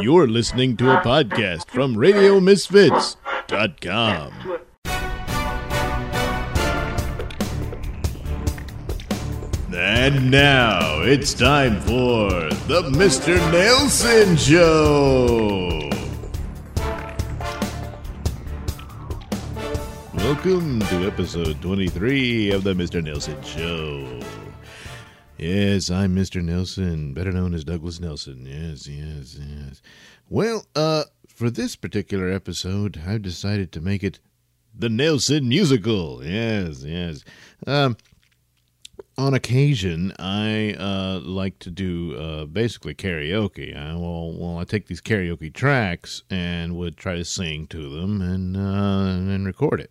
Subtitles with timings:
[0.00, 4.32] You're listening to a podcast from RadioMisfits.com.
[9.74, 12.30] And now it's time for
[12.68, 13.36] the Mr.
[13.50, 15.90] Nailsin Show.
[20.14, 23.04] Welcome to episode 23 of the Mr.
[23.04, 24.41] Nailsin Show.
[25.42, 26.40] Yes, I'm Mr.
[26.40, 28.46] Nailsin, better known as Douglas Nailsin.
[28.46, 29.82] Yes, yes, yes.
[30.30, 34.20] Well, uh, for this particular episode, I've decided to make it
[34.72, 36.24] the Nailsin musical.
[36.24, 37.24] Yes, yes.
[37.66, 37.96] Um,
[39.18, 43.76] on occasion, I uh, like to do uh, basically karaoke.
[43.76, 48.22] I will, well, I take these karaoke tracks and would try to sing to them
[48.22, 49.90] and uh, and record it.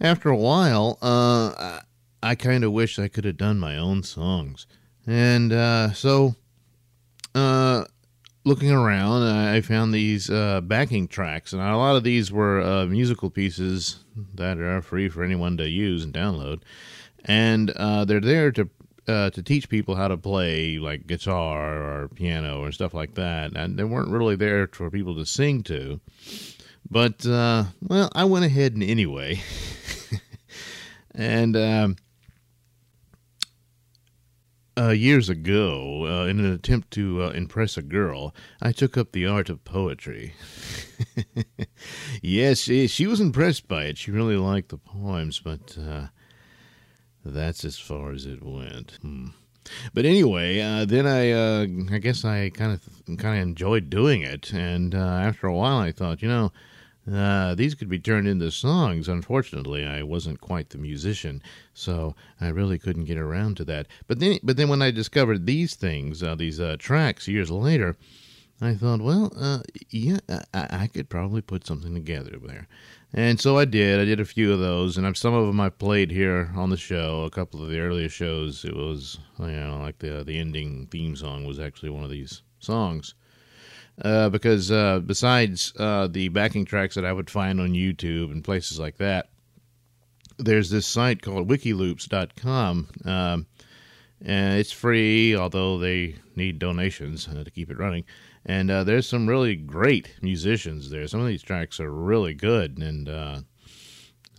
[0.00, 1.80] After a while, uh,
[2.22, 4.66] I kind of wish I could have done my own songs,
[5.06, 6.34] and uh, so
[7.34, 7.84] uh,
[8.44, 12.86] looking around, I found these uh, backing tracks, and a lot of these were uh,
[12.86, 16.62] musical pieces that are free for anyone to use and download
[17.24, 18.68] and uh, they're there to
[19.06, 23.56] uh, to teach people how to play like guitar or piano or stuff like that.
[23.56, 26.00] And they weren't really there for people to sing to.
[26.90, 29.40] But uh, well, I went ahead and anyway,
[31.14, 31.56] and.
[31.56, 31.96] Um,
[34.78, 39.12] uh, years ago, uh, in an attempt to uh, impress a girl, I took up
[39.12, 40.34] the art of poetry.
[42.22, 43.98] yes, she, was impressed by it.
[43.98, 46.06] She really liked the poems, but uh,
[47.24, 48.98] that's as far as it went.
[49.02, 49.28] Hmm.
[49.92, 54.22] But anyway, uh, then I, uh, I guess I kind of, kind of enjoyed doing
[54.22, 56.52] it, and after a while, I thought, you know,
[57.12, 59.08] uh, these could be turned into songs.
[59.08, 61.42] Unfortunately, I wasn't quite the musician,
[61.72, 63.86] so I really couldn't get around to that.
[64.06, 67.96] But then, but then when I discovered these things, uh, these uh, tracks years later,
[68.60, 70.18] I thought, well, uh, yeah,
[70.52, 72.66] I, I, could probably put something together there.
[73.14, 74.00] And so I did.
[74.00, 76.70] I did a few of those, and I've, some of them I played here on
[76.70, 77.22] the show.
[77.22, 81.14] A couple of the earlier shows, it was you know like the the ending theme
[81.14, 83.14] song was actually one of these songs.
[84.02, 88.44] Uh, because uh, besides uh, the backing tracks that I would find on YouTube and
[88.44, 89.28] places like that,
[90.38, 93.46] there's this site called WikiLoops.com, um,
[94.24, 98.04] and it's free, although they need donations uh, to keep it running.
[98.46, 101.08] And uh, there's some really great musicians there.
[101.08, 103.40] Some of these tracks are really good, and uh,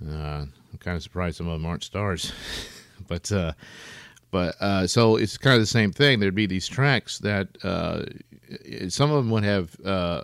[0.01, 2.31] I'm kind of surprised some of them aren't stars.
[3.09, 3.29] but
[4.31, 6.19] but uh, so it's kind of the same thing.
[6.19, 7.49] There'd be these tracks that
[8.89, 9.71] some of them would have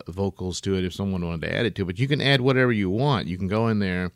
[0.07, 1.85] vocals to it if someone wanted to add it to.
[1.85, 3.27] But you can add whatever you want.
[3.27, 4.11] You can go in there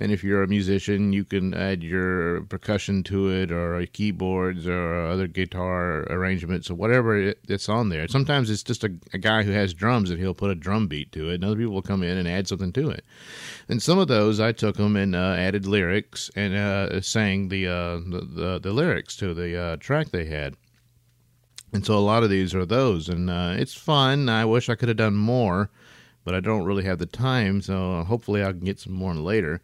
[0.00, 5.06] and if you're a musician, you can add your percussion to it, or keyboards, or
[5.06, 8.08] other guitar arrangements, or whatever it's on there.
[8.08, 11.12] Sometimes it's just a, a, guy who has drums, and he'll put a drum beat
[11.12, 13.04] to it, and other people will come in and add something to it.
[13.68, 17.66] And some of those, I took them and uh, added lyrics and uh, sang the,
[17.66, 20.56] uh, the, the, the lyrics to the uh, track they had.
[21.72, 24.28] And so a lot of these are those, and uh, it's fun.
[24.28, 25.70] I wish I could have done more,
[26.24, 27.62] but I don't really have the time.
[27.62, 29.60] So hopefully I can get some more later.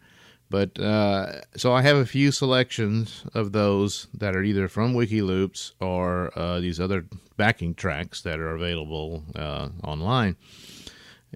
[0.49, 5.73] But uh, so I have a few selections of those that are either from WikiLoops
[5.81, 10.37] or uh, these other backing tracks that are available uh, online.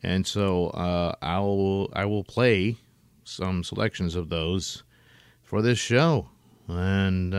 [0.02, 2.78] And so uh, I will I will play
[3.26, 4.84] some selections of those
[5.44, 6.30] for this show,
[6.70, 7.34] and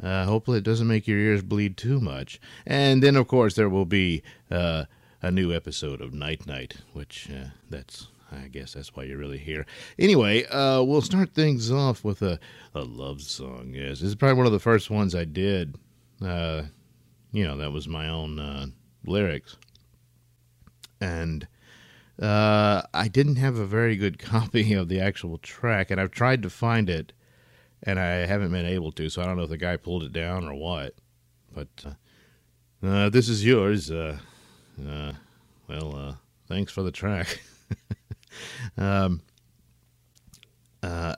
[0.00, 2.40] uh, uh, hopefully it doesn't make your ears bleed too much.
[2.66, 7.28] And then of course there will be a new episode of Night Knight, which
[7.70, 9.66] that's I guess that's why you're really here.
[9.98, 12.38] Anyway, uh, we'll start things off with a,
[12.74, 13.72] a love song.
[13.74, 15.76] Yes, this is probably one of the first ones I did.
[16.24, 16.62] Uh,
[17.32, 18.66] you know, that was my own uh,
[19.04, 19.56] lyrics.
[21.00, 21.46] And
[22.20, 26.42] uh, I didn't have a very good copy of the actual track, and I've tried
[26.42, 27.12] to find it,
[27.82, 30.12] and I haven't been able to, so I don't know if the guy pulled it
[30.12, 30.94] down or what.
[31.54, 33.90] But uh, uh, this is yours.
[33.90, 34.18] well,
[36.48, 37.40] thanks for the track.
[38.76, 39.22] um,
[40.82, 41.14] uh,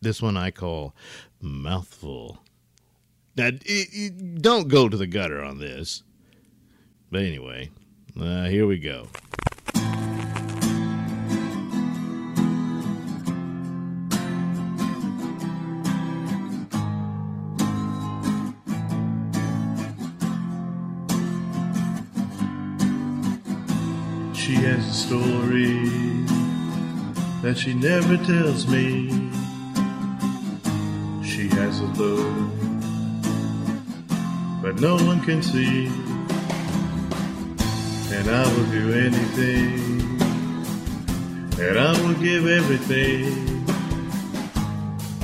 [0.00, 0.94] this one I call
[1.40, 2.38] mouthful.
[3.36, 6.02] Now, it, it, don't go to the gutter on this.
[7.10, 7.70] But anyway,
[8.18, 9.08] uh, here we go.
[24.92, 25.88] Story
[27.40, 29.08] that she never tells me.
[31.24, 32.52] She has a love,
[34.62, 35.86] but no one can see.
[38.12, 40.20] And I will do anything,
[41.58, 43.64] and I will give everything.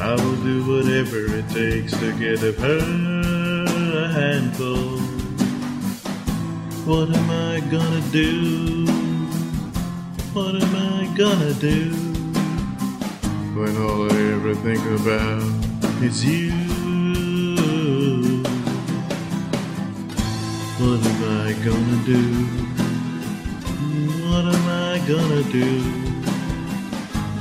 [0.01, 3.19] I will do whatever it takes to get of her
[3.99, 4.99] a handful.
[6.87, 8.98] What am I gonna do?
[10.39, 11.91] What am I gonna do?
[13.59, 15.43] When all I ever think about
[16.01, 16.53] is you.
[20.79, 22.23] What am I gonna do?
[24.29, 25.71] What am I gonna do?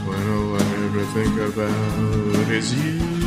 [0.07, 3.26] When all I ever think about is you.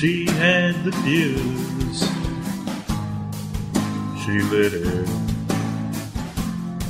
[0.00, 2.00] She had the fuse.
[4.24, 5.08] She lit it.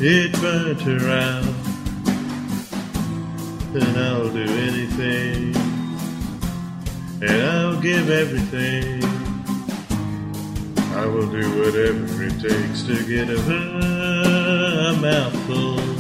[0.01, 1.45] It burnt her out.
[3.75, 5.57] And I'll do anything.
[7.21, 9.03] And I'll give everything.
[10.95, 16.00] I will do whatever it takes to get a mouthful.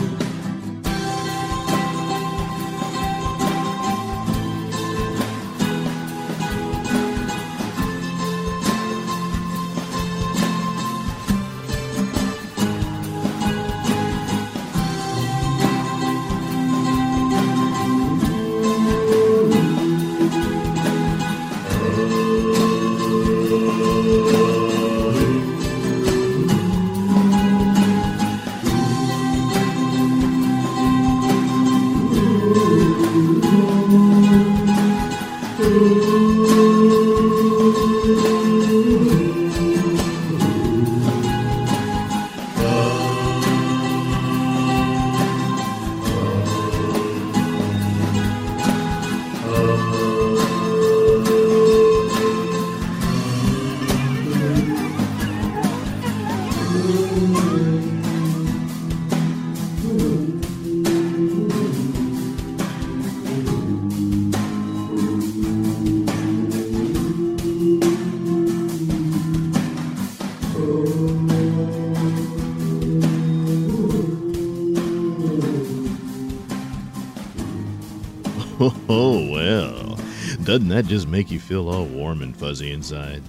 [80.50, 83.22] Doesn't that just make you feel all warm and fuzzy inside?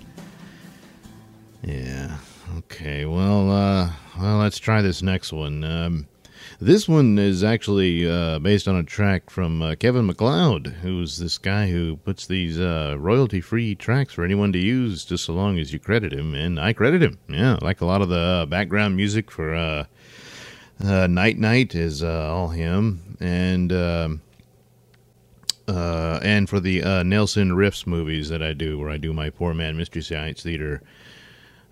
[1.63, 2.18] Yeah.
[2.57, 3.06] Okay.
[3.06, 5.63] Well, uh, well, let's try this next one.
[5.63, 6.07] Um,
[6.59, 11.38] this one is actually uh, based on a track from uh, Kevin MacLeod, who's this
[11.38, 15.71] guy who puts these uh, royalty-free tracks for anyone to use, just so long as
[15.71, 16.33] you credit him.
[16.33, 17.19] And I credit him.
[17.29, 19.85] Yeah, like a lot of the uh, background music for uh,
[20.83, 24.19] uh, Night Knight is all him, and.
[25.67, 29.29] Uh, and for the uh, Nailsin Riffs movies that I do, where I do my
[29.29, 30.81] Poor Man Mystery Science Theater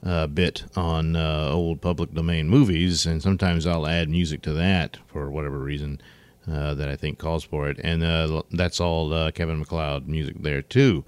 [0.03, 4.97] uh, bit on uh, old public domain movies, and sometimes I'll add music to that
[5.07, 6.01] for whatever reason
[6.49, 10.41] uh, that I think calls for it, and uh, that's all uh, Kevin MacLeod music
[10.41, 11.03] there too,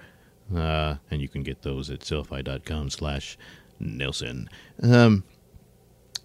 [0.55, 3.37] uh, and you can get those at Sellfy.com slash
[3.81, 4.47] Nailsin.
[4.83, 5.23] Um,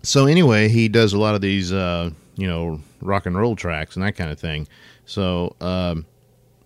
[0.02, 3.96] so anyway, he does a lot of these, uh, you know, rock and roll tracks
[3.96, 4.68] and that kind of thing.
[5.04, 6.06] So um,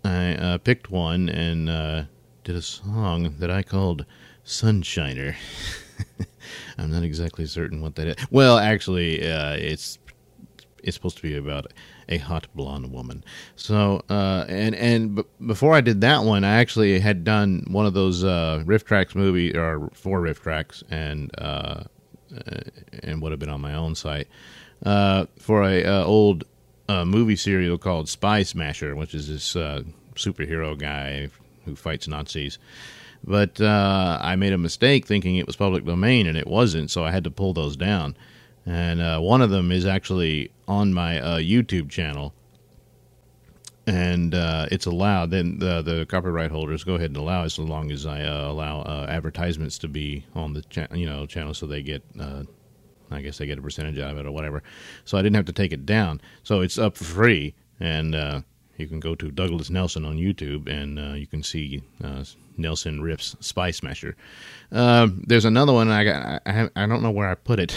[0.04, 2.04] I uh, picked one and uh,
[2.44, 4.06] did a song that I called
[4.44, 5.36] Sunshiner.
[6.78, 8.16] I'm not exactly certain what that is.
[8.30, 9.98] Well, actually, uh, it's
[10.82, 11.72] it's supposed to be about
[12.08, 13.24] a hot blonde woman.
[13.56, 17.86] So, uh, and and b- before I did that one, I actually had done one
[17.86, 21.84] of those uh, riff tracks movie or four riff tracks, and uh,
[22.34, 22.60] uh,
[23.02, 24.28] and would have been on my own site
[24.84, 26.44] uh, for a uh, old
[26.90, 29.82] uh, movie serial called Spy Smasher, which is this uh,
[30.14, 31.28] superhero guy
[31.64, 32.58] who fights Nazis.
[33.22, 37.04] But uh, I made a mistake thinking it was public domain, and it wasn't, so
[37.04, 38.16] I had to pull those down.
[38.66, 42.34] And uh, one of them is actually on my uh, YouTube channel,
[43.86, 45.30] and uh, it's allowed.
[45.30, 48.50] Then the the copyright holders go ahead and allow it as long as I uh,
[48.50, 52.02] allow advertisements to be on the cha- you know channel, so they get.
[53.10, 54.62] I guess they get a percentage out of it or whatever.
[55.04, 56.20] So I didn't have to take it down.
[56.42, 58.40] So it's up for free, and uh,
[58.80, 62.24] You can go to Douglas Nailsin on YouTube and uh, you can see uh,
[62.58, 64.16] Nailsin riffs Spy Smasher.
[64.72, 66.42] Um, there's another one I got.
[66.46, 67.76] I, I don't know where I put it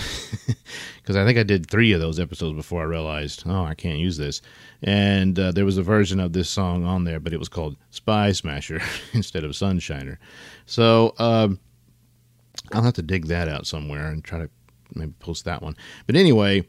[1.02, 4.00] because I think I did three of those episodes before I realized, oh, I can't
[4.00, 4.42] use this.
[4.82, 7.75] And uh, there was a version of this song on there, but it was called
[7.92, 8.82] Spy Smasher
[9.13, 10.18] instead of Sunshiner.
[10.66, 11.60] So um,
[12.72, 14.50] I'll have to dig that out somewhere and try to
[14.96, 15.76] maybe post that one.
[16.06, 16.68] But anyway,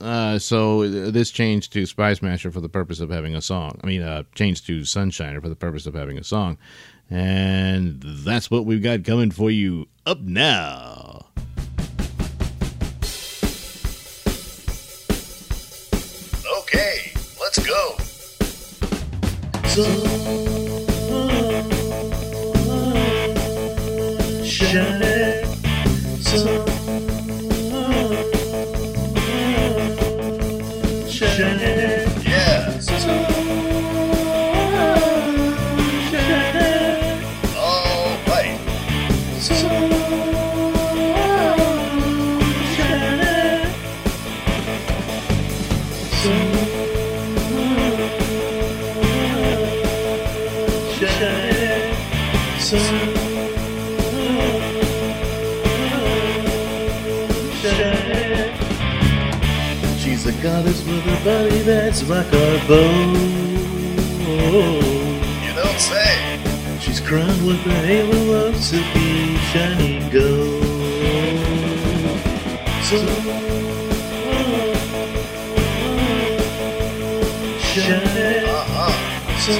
[0.00, 3.80] uh, so this changed to Spy Smasher for the purpose of having a song.
[3.82, 6.58] I mean, uh, changed to Sunshiner for the purpose of having a song.
[7.08, 11.26] And that's what we've got coming for you up now.
[16.58, 17.96] Okay, let's go.
[24.42, 25.44] Shine,
[26.22, 26.65] sun,
[61.26, 63.12] body that's like a bow.
[65.44, 66.38] You don't say.
[66.78, 70.62] She's crowned with a halo of silky shiny gold.
[72.88, 72.96] So
[77.58, 78.92] shine, Uh-huh.
[79.44, 79.54] so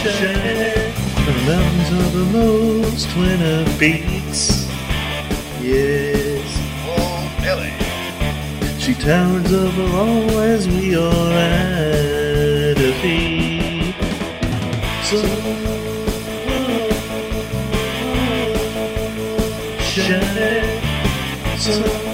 [0.00, 0.92] shine.
[1.26, 4.04] The mountains are the most winter peaks.
[4.12, 4.23] Yes.
[9.04, 13.94] Towers over all as we are at her feet.
[15.04, 15.18] So
[19.78, 22.13] shine, so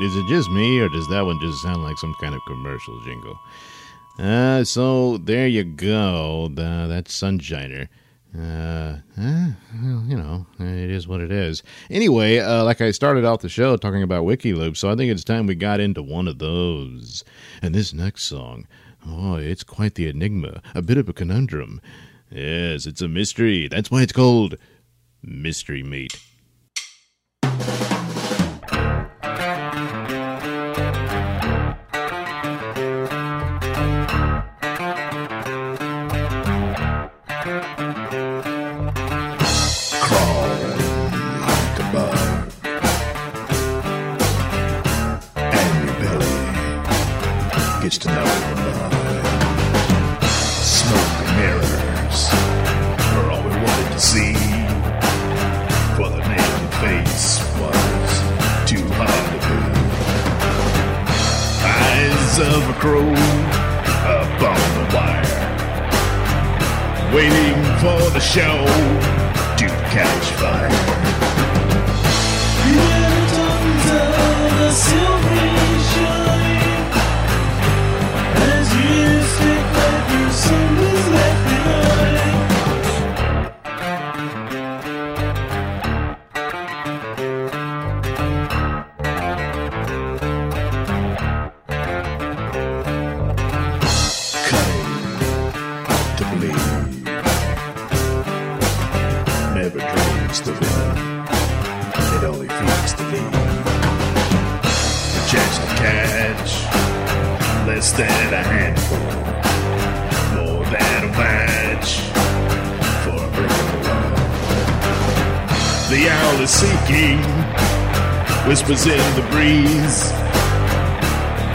[0.00, 3.00] Is it just me, or does that one just sound like some kind of commercial
[3.04, 3.38] jingle?
[4.18, 6.46] Uh, so there you go.
[6.56, 7.88] Uh, that's Sunshiner.
[8.36, 9.52] Uh, eh,
[9.82, 11.62] well, you know, it is what it is.
[11.90, 15.24] Anyway, uh, like I started off the show talking about WikiLoop, so I think it's
[15.24, 17.24] time we got into one of those.
[17.62, 18.66] And this next song,
[19.06, 21.80] oh, it's quite the enigma, a bit of a conundrum.
[22.30, 23.66] Yes, it's a mystery.
[23.68, 24.56] That's why it's called
[25.22, 26.16] Mystery Meat.
[68.28, 68.66] Show
[69.56, 70.67] to catch fire.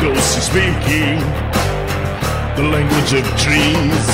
[0.04, 1.18] ghost is speaking
[2.58, 4.08] the language of trees.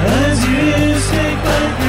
[0.00, 0.62] As you
[1.10, 1.87] take my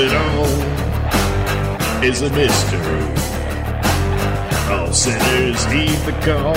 [0.00, 0.44] it all
[2.04, 3.06] is a mystery.
[4.70, 6.54] All sinners need the call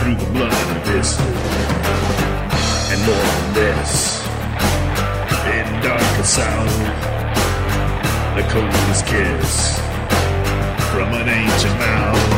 [0.00, 1.26] through the blood of history.
[2.92, 4.26] And more than this,
[5.56, 6.70] in darker sound,
[8.36, 9.80] the coldest kiss
[10.92, 12.30] from an ancient mouth.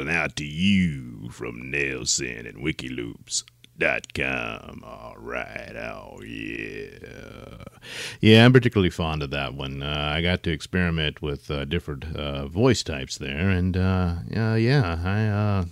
[0.00, 4.82] Rolling out to you from Nailsin and WikiLoops.com.
[4.82, 7.64] All right, oh yeah.
[8.22, 9.82] Yeah, I'm particularly fond of that one.
[9.82, 14.98] Uh, I got to experiment with uh, different uh, voice types there, and uh, yeah,
[15.04, 15.66] I uh,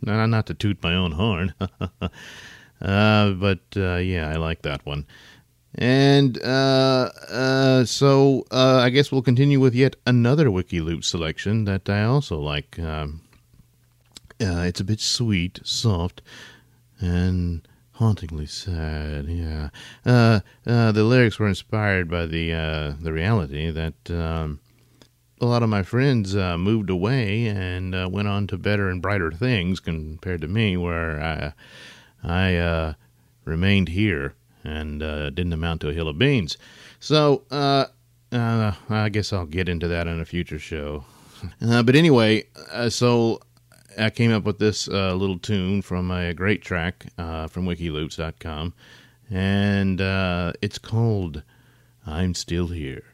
[0.00, 1.70] not, not to toot my own horn, uh,
[3.32, 5.06] but yeah, I like that one.
[5.74, 11.88] And uh, uh, so uh, I guess we'll continue with yet another WikiLoop selection that
[11.88, 12.78] I also like.
[12.78, 13.22] Um,
[14.40, 16.22] uh, it's a bit sweet, soft,
[17.00, 19.26] and hauntingly sad.
[19.26, 19.68] Yeah,
[20.04, 24.60] uh, uh, the lyrics were inspired by the uh, the reality that um,
[25.40, 29.00] a lot of my friends uh, moved away and uh, went on to better and
[29.00, 31.52] brighter things compared to me, where I
[32.22, 32.94] I uh,
[33.44, 36.58] remained here and uh, didn't amount to a hill of beans.
[36.98, 37.86] So uh,
[38.32, 41.04] uh, I guess I'll get into that in a future show.
[41.62, 43.40] Uh, but anyway, uh, so
[43.98, 48.74] I came up with this uh, little tune from a great track uh, from wikiloops.com,
[49.30, 51.42] and uh, it's called
[52.06, 53.04] I'm Still Here.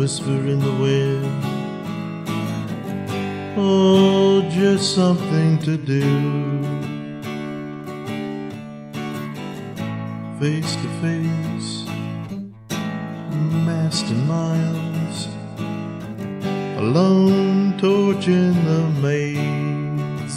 [0.00, 1.44] Whisper in the wind.
[3.58, 6.00] Oh, just something to do.
[10.40, 11.84] Face to face,
[13.66, 15.28] masked in miles
[16.78, 20.36] a lone torch in the maze.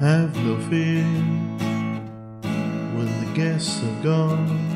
[0.00, 1.04] Have no fear
[2.96, 4.69] when the guests are gone,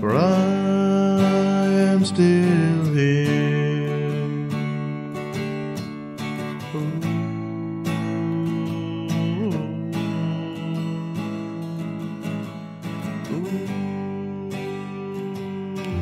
[0.00, 4.48] for I am still here.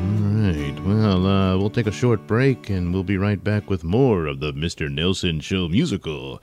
[0.09, 0.79] All right.
[0.85, 4.39] Well, uh, we'll take a short break and we'll be right back with more of
[4.39, 4.93] the Mr.
[4.93, 6.41] Nailsin Show musical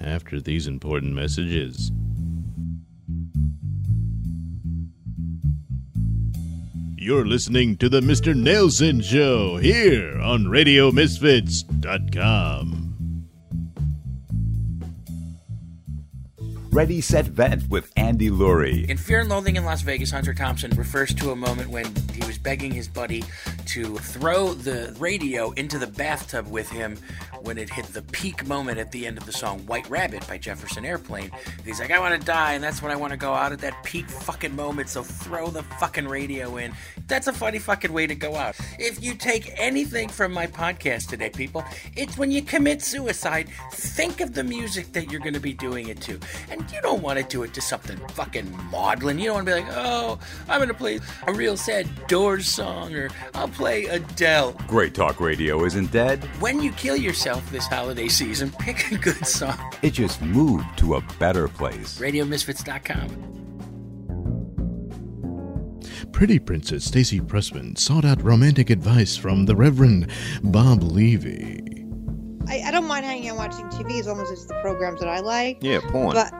[0.00, 1.92] after these important messages.
[7.08, 8.34] You're listening to the Mr.
[8.34, 13.28] Nailsin Show here on RadioMisfits.com.
[16.70, 18.86] Ready Set Vent with Andy Lurie.
[18.90, 22.22] In Fear and Loathing in Las Vegas, Hunter Thompson refers to a moment when he
[22.26, 23.24] was begging his buddy
[23.68, 26.96] to throw the radio into the bathtub with him
[27.42, 30.38] when it hit the peak moment at the end of the song White Rabbit by
[30.38, 31.30] Jefferson Airplane.
[31.64, 33.58] He's like, I want to die, and that's when I want to go out at
[33.60, 36.72] that peak fucking moment, so throw the fucking radio in.
[37.06, 38.56] That's a funny fucking way to go out.
[38.78, 41.62] If you take anything from my podcast today, people,
[41.94, 45.88] it's when you commit suicide, think of the music that you're going to be doing
[45.88, 46.18] it to.
[46.50, 49.18] And you don't want to do it to something fucking maudlin.
[49.18, 52.48] You don't want to be like, oh, I'm going to play a real sad Doors
[52.48, 54.52] song, or I'll play Adele.
[54.66, 56.24] Great Talk Radio isn't dead.
[56.40, 59.58] When you kill yourself this holiday season, pick a good song.
[59.82, 61.98] It just moved to a better place.
[61.98, 63.34] RadioMisfits.com.
[66.12, 70.10] Pretty Princess Stacy Pressman sought out romantic advice from the Reverend
[70.42, 71.84] Bob Levy.
[72.48, 75.08] I, I don't mind hanging out watching TV as long as it's the programs that
[75.08, 75.58] I like.
[75.60, 76.14] Yeah, porn.
[76.14, 76.32] But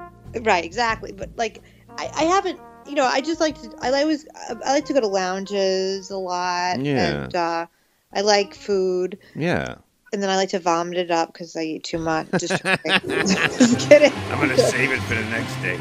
[0.46, 1.12] right, exactly.
[1.12, 1.62] But like,
[1.98, 2.58] I, I haven't.
[2.88, 3.74] You know, I just like to.
[3.80, 4.26] I always.
[4.48, 6.80] I like to go to lounges a lot.
[6.80, 7.24] Yeah.
[7.24, 7.66] And uh,
[8.12, 9.76] I like food, yeah.
[10.12, 12.30] and then I like to vomit it up because I eat too much.
[12.38, 14.12] Just, just kidding.
[14.30, 15.78] I'm gonna save it for the next day.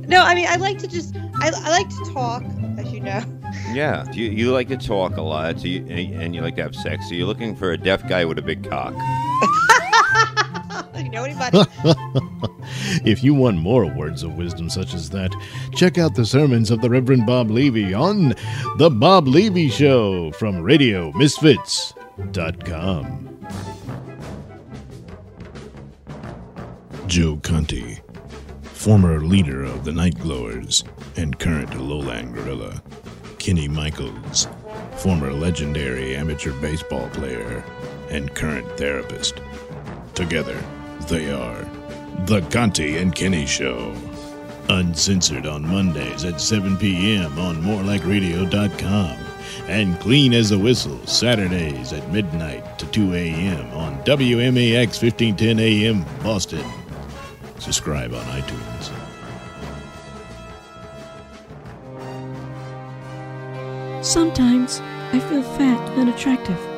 [0.06, 1.16] no, I mean, I like to just.
[1.40, 2.44] I, I like to talk,
[2.78, 3.22] as you know.
[3.72, 4.10] Yeah.
[4.12, 6.74] You, you like to talk a lot, so you, and and you like to have
[6.76, 7.08] sex.
[7.08, 8.94] So you're looking for a deaf guy with a big cock.
[11.08, 11.58] know anybody?
[13.04, 15.34] if you want more words of wisdom such as that,
[15.74, 18.34] check out the sermons of the Reverend Bob Levy on
[18.78, 23.26] The Bob Levy Show from RadioMisfits.com.
[27.06, 27.98] Joe Conti,
[28.62, 30.84] former leader of the Nightglowers
[31.16, 32.82] and current Lowland Gorilla.
[33.40, 34.46] Kenny Michaels,
[34.98, 37.64] former legendary amateur baseball player
[38.10, 39.40] and current therapist.
[40.14, 40.62] Together,
[41.10, 41.64] they are
[42.26, 43.92] The Conti and Kenny Show.
[44.68, 47.36] Uncensored on Mondays at 7 p.m.
[47.36, 49.18] on morelikeradio.com.
[49.66, 53.66] And clean as a whistle Saturdays at midnight to 2 a.m.
[53.72, 56.04] on WMAX 1510 a.m.
[56.22, 56.64] Boston.
[57.58, 58.92] Subscribe on iTunes.
[64.04, 64.78] Sometimes
[65.12, 66.69] I feel fat and unattractive.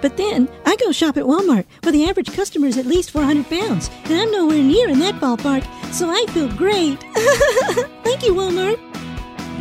[0.00, 3.48] But then I go shop at Walmart, where the average customer is at least 400
[3.48, 7.00] pounds, and I'm nowhere near in that ballpark, so I feel great.
[8.04, 8.78] Thank you, Walmart.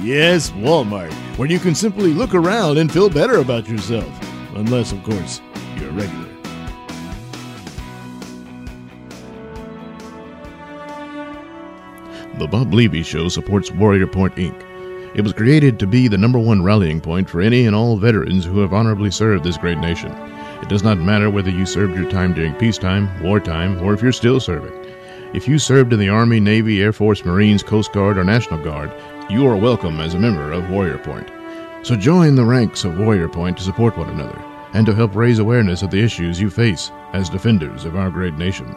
[0.03, 4.09] Yes, Walmart, where you can simply look around and feel better about yourself.
[4.55, 5.41] Unless, of course,
[5.77, 6.29] you're a regular.
[12.39, 14.72] The Bob Levy Show supports Warrior Point Inc.
[15.15, 18.45] It was created to be the number one rallying point for any and all veterans
[18.45, 20.12] who have honorably served this great nation.
[20.62, 24.12] It does not matter whether you served your time during peacetime, wartime, or if you're
[24.12, 24.73] still serving.
[25.36, 28.91] If you served in the Army, Navy, Air Force, Marines, Coast Guard, or National Guard,
[29.30, 31.30] you are welcome as a member of Warrior Point.
[31.84, 34.41] So join the ranks of Warrior Point to support one another
[34.73, 38.34] and to help raise awareness of the issues you face as defenders of our great
[38.34, 38.73] nation.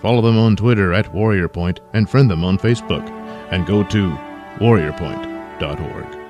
[0.00, 3.08] Follow them on Twitter at Warrior Point and friend them on Facebook.
[3.50, 4.18] And go to
[5.58, 6.20] warriorpoint.org.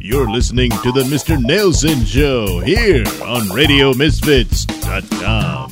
[0.00, 1.36] You're listening to the Mr.
[1.36, 5.68] Nailsin Show here on RadioMisfits.com.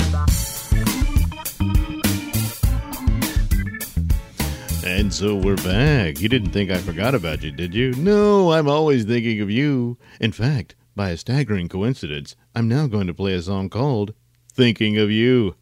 [4.85, 6.20] And so we're back.
[6.20, 7.92] You didn't think I forgot about you, did you?
[7.94, 9.98] No, I'm always thinking of you.
[10.20, 14.14] In fact, by a staggering coincidence, I'm now going to play a song called
[14.52, 15.55] Thinking of You.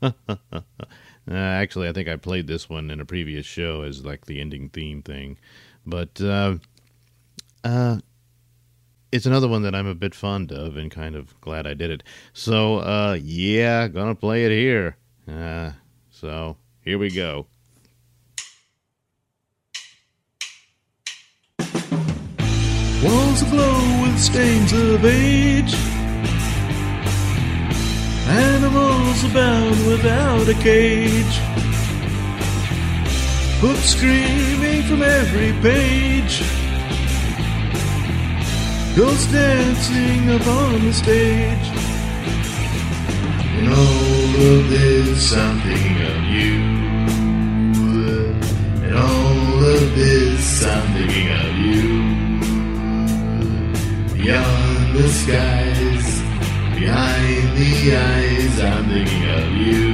[1.31, 4.41] Uh, actually, I think I played this one in a previous show as like the
[4.41, 5.39] ending theme thing.
[5.87, 6.57] But uh,
[7.63, 7.99] uh,
[9.11, 11.91] it's another one that I'm a bit fond of and kind of glad I did
[11.91, 12.03] it.
[12.33, 14.97] So, uh, yeah, gonna play it here.
[15.27, 15.73] Uh,
[16.11, 17.47] so, here we go.
[23.03, 25.93] Walls aglow with stains of age.
[28.27, 31.41] Animals abound without a cage.
[33.61, 36.43] Books screaming from every page.
[38.97, 41.69] Ghosts dancing upon the stage.
[43.59, 46.55] In all of this, thinking of you.
[48.87, 51.85] In all of this, thinking of you.
[54.15, 55.84] Beyond the skies,
[56.75, 59.85] behind the eyes, I'm thinking of you.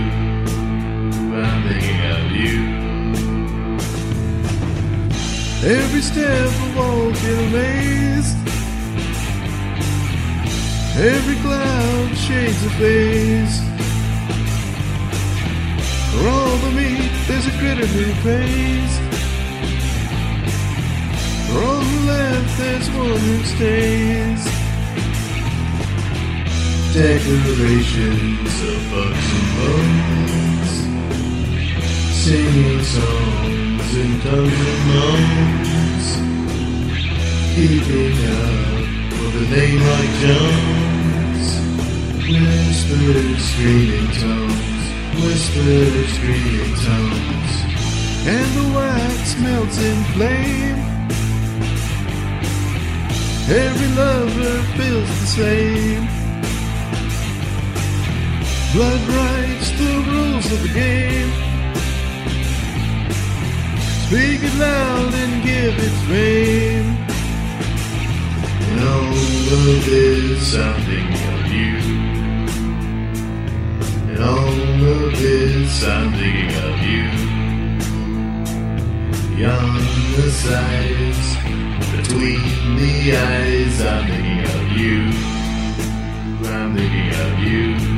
[1.42, 2.80] I'm thinking of you.
[5.62, 8.30] Every step a walk in a maze.
[10.96, 13.60] Every cloud shades a face.
[16.10, 18.92] For all the meat, there's a critter who pays.
[21.46, 24.59] For on the left, there's one who stays.
[26.92, 30.70] Decorations of bugs and bones.
[32.18, 36.06] Singing songs in tongues and moans.
[37.54, 38.82] Keeping up
[39.22, 41.46] with a name like Jones.
[42.26, 44.82] Whispered, screaming tones.
[45.22, 47.52] Whispered, screaming tones.
[48.26, 50.80] And the wax melts in flame.
[53.48, 56.19] Every lover feels the same.
[58.72, 61.30] Blood writes the rules of the game.
[64.06, 67.00] Speak it loud and give it fame.
[69.52, 71.76] Of this I'm thinking of you.
[74.08, 77.06] And all of this I'm thinking of you.
[79.34, 81.36] Beyond the sides,
[81.96, 84.98] between the eyes, I'm thinking of you.
[86.48, 87.89] I'm thinking of you.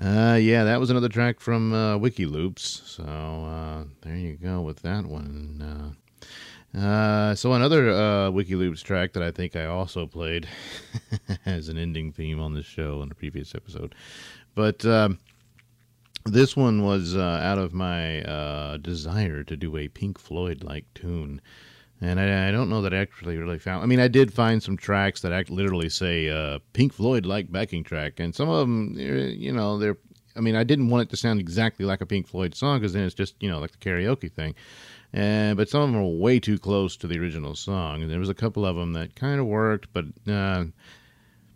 [0.00, 2.82] Uh, yeah, that was another track from uh, Wiki Loops.
[2.84, 5.94] So uh, there you go with that one.
[6.74, 10.46] Uh, uh, so another uh, Wiki Loops track that I think I also played
[11.46, 13.94] as an ending theme on this show in a previous episode,
[14.54, 15.18] but um,
[16.26, 20.84] this one was uh, out of my uh, desire to do a Pink Floyd like
[20.94, 21.40] tune.
[22.00, 23.82] And I, I don't know that I actually really found.
[23.82, 27.50] I mean, I did find some tracks that act literally say uh, Pink Floyd like
[27.50, 29.96] backing track, and some of them, you know, they're.
[30.36, 32.92] I mean, I didn't want it to sound exactly like a Pink Floyd song because
[32.92, 34.54] then it's just you know like the karaoke thing.
[35.12, 38.20] And but some of them are way too close to the original song, and there
[38.20, 40.66] was a couple of them that kind of worked, but uh,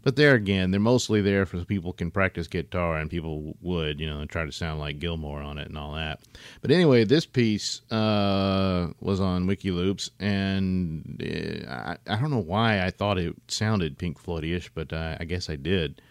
[0.03, 4.09] but there again, they're mostly there for people can practice guitar and people would, you
[4.09, 6.21] know, try to sound like Gilmour on it and all that.
[6.61, 12.85] But anyway, this piece uh, was on WikiLoops, and uh, I, I don't know why
[12.85, 16.03] I thought it sounded Pink Floyd-ish, but uh, I guess I did.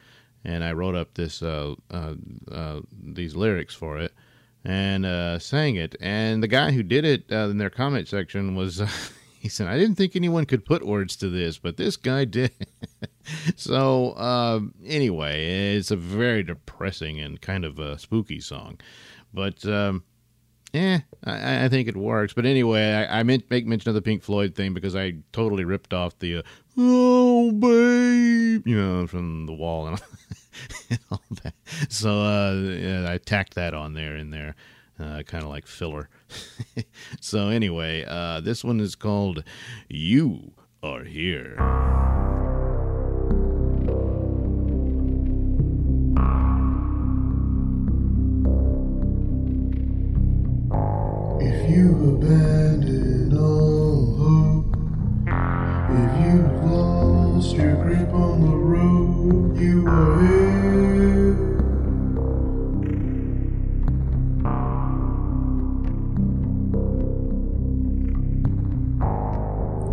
[0.43, 2.15] And I wrote up this uh, uh,
[2.51, 4.11] uh, these lyrics for it
[4.65, 5.95] and uh, sang it.
[6.01, 8.81] And the guy who did it in their comment section was.
[9.41, 12.51] He said, I didn't think anyone could put words to this, but this guy did.
[13.55, 18.79] so, uh, anyway, it's a very depressing and kind of a spooky song.
[19.33, 20.03] But, um,
[20.73, 22.33] yeah, I, I think it works.
[22.33, 25.65] But anyway, I, I meant make mention of the Pink Floyd thing because I totally
[25.65, 26.41] ripped off the, uh,
[26.77, 29.99] oh, babe, you know, from the wall and,
[30.91, 31.55] and all that.
[31.89, 34.53] So, uh, yeah, I tacked that on there in there
[35.01, 36.09] uh, kind of like filler.
[37.21, 39.43] so anyway, uh, this one is called
[39.89, 41.55] "You Are Here."
[51.43, 54.75] If you abandon all hope,
[55.89, 60.10] if you've lost your grip on the road, you are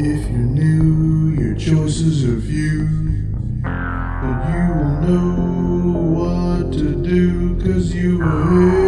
[0.01, 2.87] If you're new, your choices are few,
[3.65, 5.33] but you will know
[6.15, 8.88] what to do, cause you are here.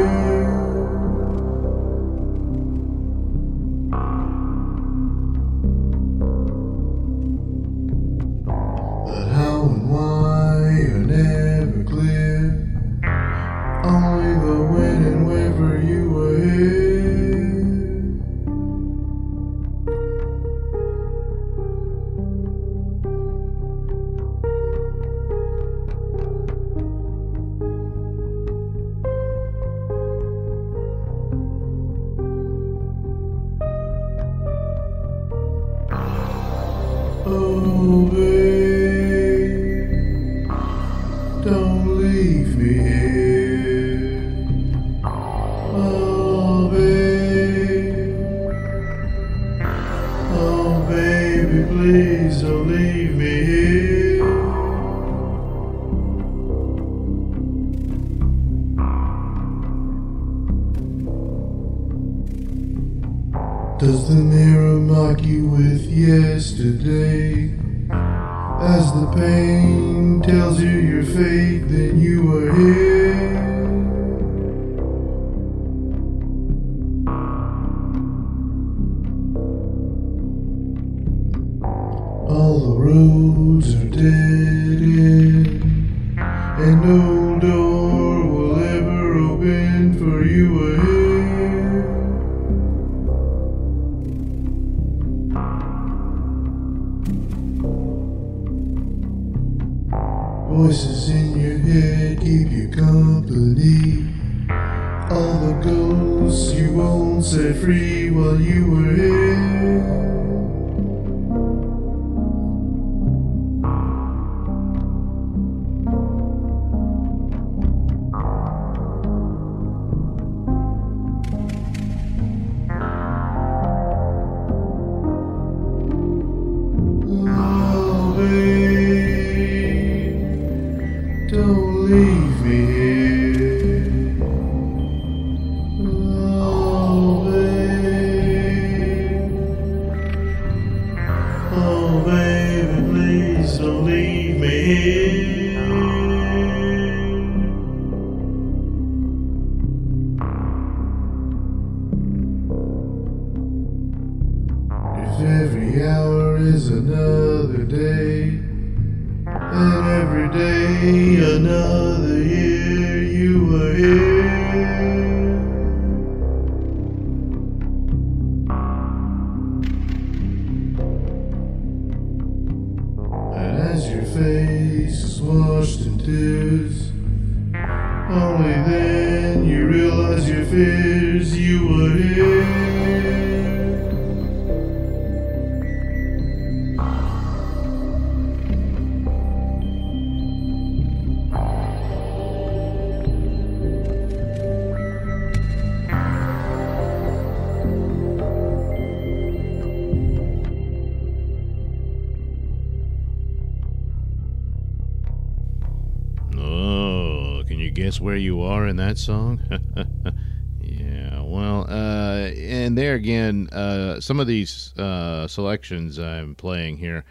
[208.80, 209.40] That song?
[210.60, 217.04] yeah, well, uh, and there again, uh, some of these uh, selections I'm playing here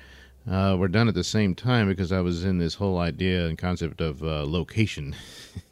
[0.50, 3.58] uh, were done at the same time because I was in this whole idea and
[3.58, 5.16] concept of uh, location.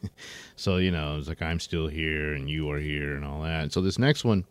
[0.56, 3.72] so, you know, it's like I'm still here and you are here and all that.
[3.72, 4.44] So, this next one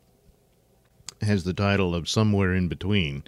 [1.21, 3.23] has the title of Somewhere in Between.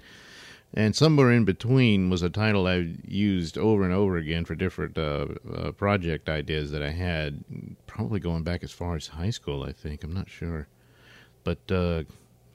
[0.72, 4.96] And somewhere in between was a title I used over and over again for different
[4.96, 7.42] uh, uh, project ideas that I had,
[7.86, 9.64] probably going back as far as high school.
[9.64, 10.68] I think I'm not sure,
[11.42, 12.04] but uh,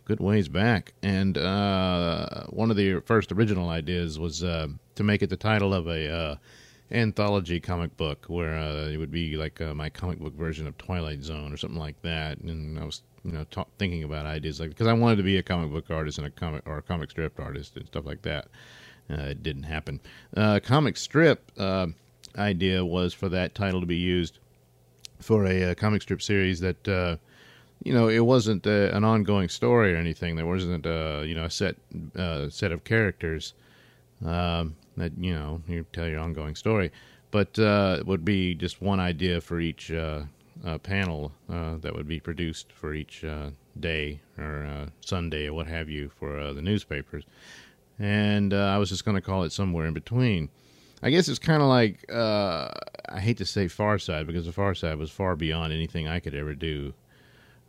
[0.05, 0.93] good ways back.
[1.03, 5.73] And uh, one of the first original ideas was uh, to make it the title
[5.73, 6.35] of a uh,
[6.91, 8.55] anthology comic book, where
[8.89, 12.37] it would be like my comic book version of Twilight Zone or something like that.
[12.37, 15.37] And I was you know ta- thinking about ideas like because I wanted to be
[15.37, 18.21] a comic book artist and a comic or a comic strip artist and stuff like
[18.21, 18.47] that.
[19.09, 19.99] Uh, it didn't happen.
[20.35, 21.87] Uh, comic strip uh,
[22.37, 24.39] idea was for that title to be used
[25.19, 27.15] for a, uh comic strip series that uh,
[27.83, 30.35] you know it wasn't uh, an ongoing story or anything.
[30.35, 31.75] There wasn't uh, you know a set
[32.49, 33.53] set of characters
[34.23, 36.91] um, that you know you tell your ongoing story,
[37.31, 39.91] but it would be just one idea for each
[40.63, 45.53] uh, panel uh, that would be produced for each uh, day or uh, Sunday or
[45.53, 47.23] what have you for uh, the newspapers,
[47.99, 50.49] and uh, I was just going to call it somewhere in between.
[51.03, 54.73] I guess it's kind of like I hate to say Far Side because the Far
[54.73, 56.93] Side was far beyond anything I could ever do.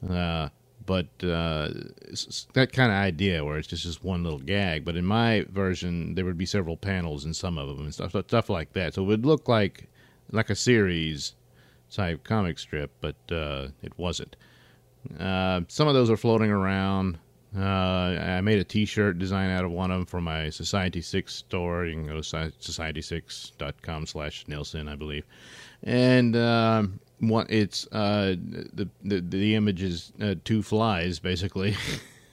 [0.00, 4.84] But that kind of idea where it's just just one little gag.
[4.84, 8.12] But in my version, there would be several panels in some of them and stuff
[8.12, 8.94] stuff like that.
[8.94, 9.88] So it would look like
[10.30, 11.34] like a series
[11.90, 14.36] type comic strip, but uh, it wasn't.
[15.18, 17.18] Uh, some of those are floating around.
[17.56, 21.34] Uh, I made a T-shirt design out of one of them for my Society Six
[21.34, 21.86] store.
[21.86, 25.24] You can go to society6.com slash Nailsin, I believe.
[25.82, 28.34] And um, it's uh,
[28.74, 31.76] the, the the image is uh, two flies basically,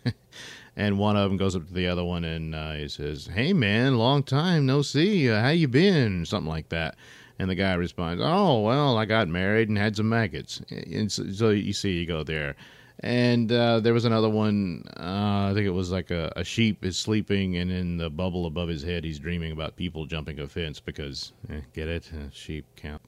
[0.76, 3.54] and one of them goes up to the other one and uh, he says, "Hey
[3.54, 5.28] man, long time no see.
[5.28, 6.96] How you been?" Something like that.
[7.39, 11.31] And the guy responds, "Oh well, I got married and had some maggots." And so,
[11.31, 12.56] so you see, you go there.
[13.00, 14.84] And uh, there was another one.
[14.98, 18.46] Uh, I think it was like a, a sheep is sleeping, and in the bubble
[18.46, 22.10] above his head, he's dreaming about people jumping a fence because, eh, get it?
[22.13, 23.02] Uh, sheep count.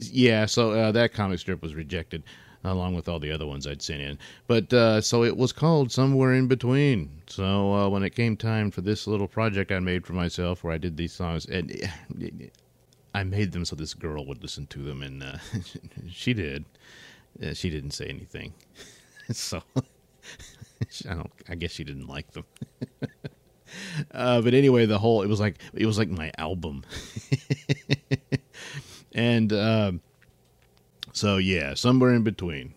[0.00, 2.24] Yeah, so uh, that comic strip was rejected.
[2.64, 4.18] along with all the other ones I'd sent in.
[4.46, 7.10] But uh, so it was called Somewhere in Between.
[7.26, 10.72] So uh, when it came time for this little project I made for myself, where
[10.72, 11.70] I did these songs, and
[13.14, 15.38] I made them so this girl would listen to them, and uh,
[16.10, 16.64] she did.
[17.42, 18.52] Uh, she didn't say anything,
[19.32, 19.62] so
[21.08, 21.32] I don't.
[21.48, 22.44] I guess she didn't like them.
[24.12, 26.84] uh, but anyway, the whole it was like it was like my album,
[29.14, 30.00] and um
[31.12, 32.74] so yeah, somewhere in between.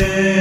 [0.00, 0.39] Yeah,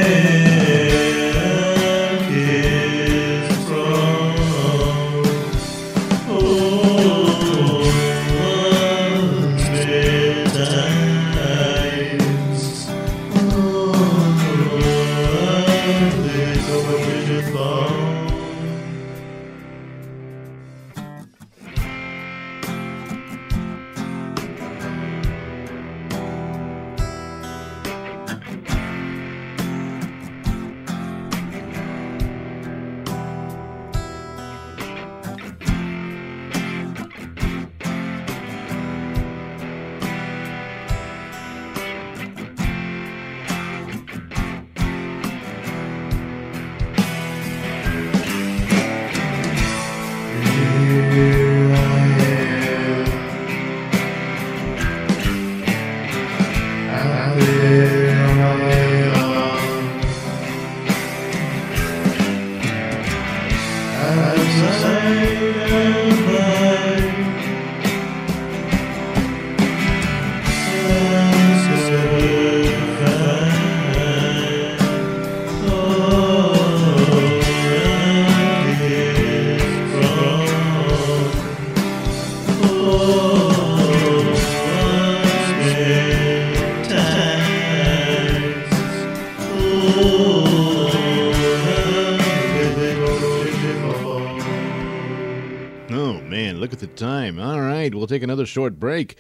[98.09, 99.17] take another short break,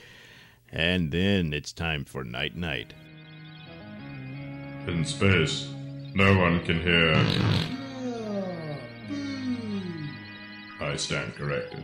[0.71, 2.93] and then it's time for Night Knight.
[4.87, 5.69] In space,
[6.13, 7.13] no one can hear.
[10.81, 11.83] I stand corrected.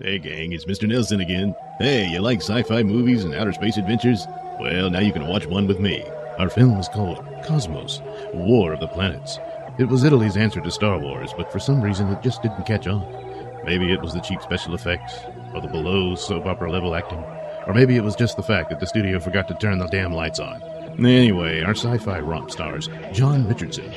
[0.00, 0.88] Hey gang, it's Mr.
[0.88, 1.54] Nailsin again.
[1.78, 4.26] Hey, you like sci-fi movies and outer space adventures?
[4.58, 6.02] Well, now you can watch one with me.
[6.38, 8.00] Our film is called Cosmos:
[8.32, 9.38] War of the Planets.
[9.78, 12.86] It was Italy's answer to Star Wars, but for some reason it just didn't catch
[12.86, 13.29] on.
[13.64, 15.14] Maybe it was the cheap special effects,
[15.54, 17.22] or the below soap opera level acting,
[17.66, 20.14] or maybe it was just the fact that the studio forgot to turn the damn
[20.14, 20.62] lights on.
[20.98, 23.90] Anyway, our sci-fi romp stars John Richardson,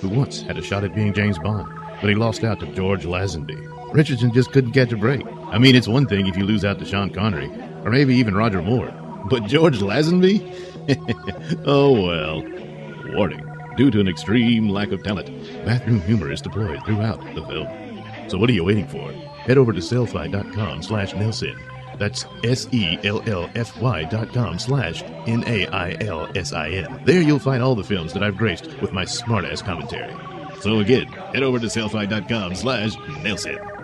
[0.00, 1.68] who once had a shot at being James Bond,
[2.00, 3.92] but he lost out to George Lazenby.
[3.92, 5.26] Richardson just couldn't catch a break.
[5.46, 7.50] I mean, it's one thing if you lose out to Sean Connery,
[7.84, 8.92] or maybe even Roger Moore,
[9.28, 10.42] but George Lazenby?
[11.66, 12.42] oh well.
[13.14, 13.44] Warning.
[13.76, 15.28] Due to an extreme lack of talent,
[15.64, 17.87] bathroom humor is deployed throughout the film.
[18.28, 19.10] So what are you waiting for?
[19.12, 21.58] Head over to sellfy.com slash Nailsin
[21.98, 27.00] That's S-E-L-L-F-Y dot com slash N-A-I-L-S-I-N.
[27.04, 30.14] There you'll find all the films that I've graced with my smartass commentary.
[30.60, 33.77] So again, head over to sellfy.com slash Nailsin.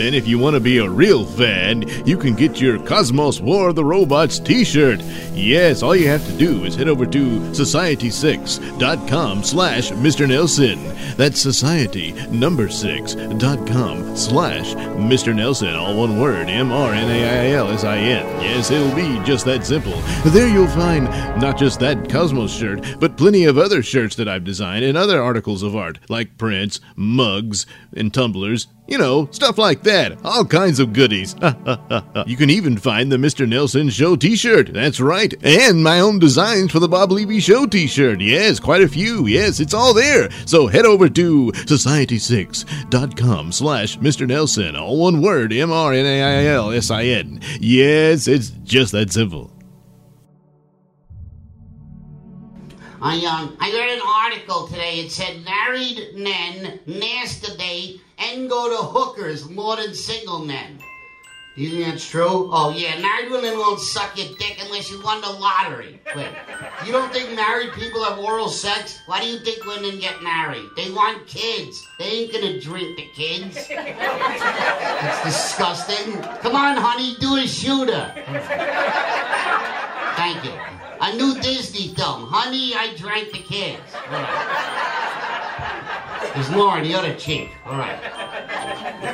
[0.00, 3.68] Then, if you want to be a real fan, you can get your Cosmos War
[3.68, 5.02] of the Robots t shirt.
[5.34, 10.26] Yes, all you have to do is head over to society6.com slash Mr.
[10.26, 10.96] Nailsin.
[11.16, 15.34] That's society number 6.com slash Mr.
[15.34, 15.78] Nailsin.
[15.78, 18.24] All one word M R N A I L S I N.
[18.40, 20.00] Yes, it'll be just that simple.
[20.30, 21.04] There you'll find
[21.38, 25.22] not just that Cosmos shirt, but plenty of other shirts that I've designed and other
[25.22, 28.66] articles of art, like prints, mugs, and tumblers.
[28.90, 30.18] You know, stuff like that.
[30.24, 31.36] All kinds of goodies.
[32.26, 33.46] you can even find the Mr.
[33.46, 34.72] Nailsin Show t shirt.
[34.72, 35.32] That's right.
[35.44, 38.20] And my own designs for the Bob Levy Show t shirt.
[38.20, 39.28] Yes, quite a few.
[39.28, 40.28] Yes, it's all there.
[40.44, 44.26] So head over to society6.com slash Mr.
[44.26, 44.76] Nailsin.
[44.76, 47.40] All one word M R N A I L S I N.
[47.60, 49.52] Yes, it's just that simple.
[53.02, 55.00] I um I read an article today.
[55.00, 60.78] It said married men masturbate and go to hookers more than single men.
[61.56, 62.48] Do you think that's true?
[62.52, 66.00] Oh yeah, married women won't suck your dick unless you won the lottery.
[66.14, 66.28] Wait,
[66.86, 69.00] you don't think married people have oral sex?
[69.06, 70.64] Why do you think women get married?
[70.76, 71.84] They want kids.
[71.98, 73.66] They ain't gonna drink the kids.
[73.68, 76.22] That's disgusting.
[76.40, 78.12] Come on, honey, do a shooter.
[80.16, 80.52] Thank you.
[81.02, 82.26] A new Disney film.
[82.28, 83.80] Honey, I drank the kids.
[86.52, 87.50] More on the other cheek.
[87.64, 87.98] All right.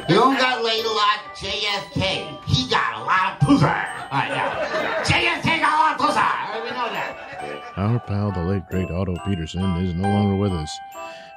[0.08, 2.44] You don't got laid a lot, JFK.
[2.44, 3.64] He got a lot of pussy.
[3.64, 3.70] All
[4.12, 5.02] right, now.
[5.04, 6.20] JFK got a lot of pussy.
[6.62, 7.72] We know that.
[7.76, 10.70] Our pal, the late great Otto Peterson, is no longer with us,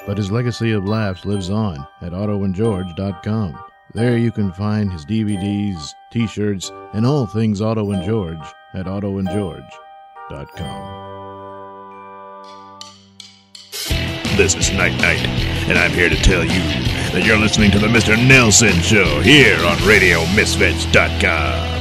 [0.06, 3.60] but his legacy of laughs lives on at ottoandgeorge.com.
[3.94, 8.38] There you can find his DVDs, t shirts, and all things Otto and George
[8.74, 11.19] at ottoandgeorge.com.
[14.40, 15.20] This is Night Knight,
[15.68, 16.62] and I'm here to tell you
[17.12, 18.16] that you're listening to the Mr.
[18.16, 21.79] Nailsin Show here on RadioMisfits.com.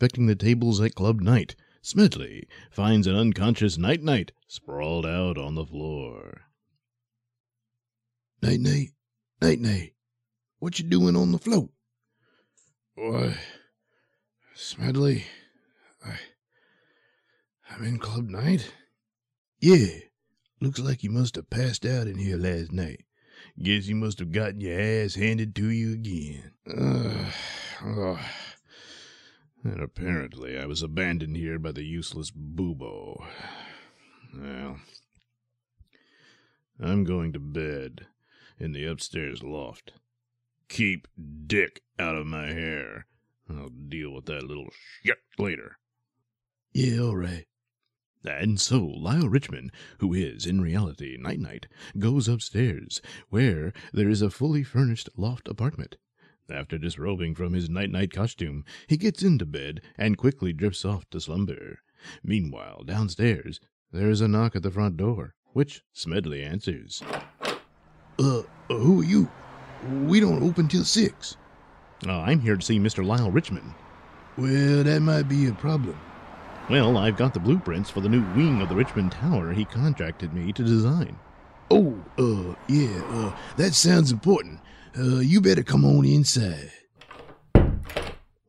[0.00, 5.56] inspecting the tables at Club Night, Smedley finds an unconscious Night Knight sprawled out on
[5.56, 6.40] the floor.
[8.40, 8.92] Night Knight,
[9.42, 9.92] Night Knight.
[10.58, 11.68] What you doing on the float?
[12.94, 13.36] Why,
[14.54, 15.24] Smedley,
[16.02, 16.14] I,
[17.70, 18.72] I'm in Club Night.
[19.60, 19.98] Yeah,
[20.62, 23.04] looks like you must have passed out in here last night.
[23.62, 26.52] Guess you must have gotten your ass handed to you again.
[26.66, 27.30] Uh,
[27.84, 28.18] oh.
[29.62, 33.26] And apparently I was abandoned here by the useless Bubo.
[34.34, 34.78] Well,
[36.80, 38.06] I'm going to bed
[38.58, 39.92] in the upstairs loft.
[40.68, 41.08] Keep
[41.46, 43.06] Dick out of my hair.
[43.50, 44.70] I'll deal with that little
[45.02, 45.78] shit later.
[46.72, 47.46] Yeah, all right.
[48.24, 51.66] And so Lyle Richmond, who is in reality Night Knight,
[51.98, 55.96] goes upstairs, where there is a fully furnished loft apartment.
[56.50, 61.08] After disrobing from his Night Knight costume, he gets into bed and quickly drifts off
[61.10, 61.78] to slumber.
[62.22, 63.60] Meanwhile, downstairs,
[63.92, 67.02] there is a knock at the front door, which Smedley answers.
[68.18, 69.30] Uh, uh, who are you?
[70.04, 71.36] We don't open till six.
[72.06, 73.04] Oh, I'm here to see Mr.
[73.04, 73.74] Lyle Richmond.
[74.36, 75.98] Well, that might be a problem.
[76.68, 80.32] Well, I've got the blueprints for the new wing of the Richmond Tower he contracted
[80.32, 81.18] me to design.
[81.70, 84.60] Oh, uh, yeah, uh, that sounds important.
[84.98, 86.72] Uh, you better come on inside.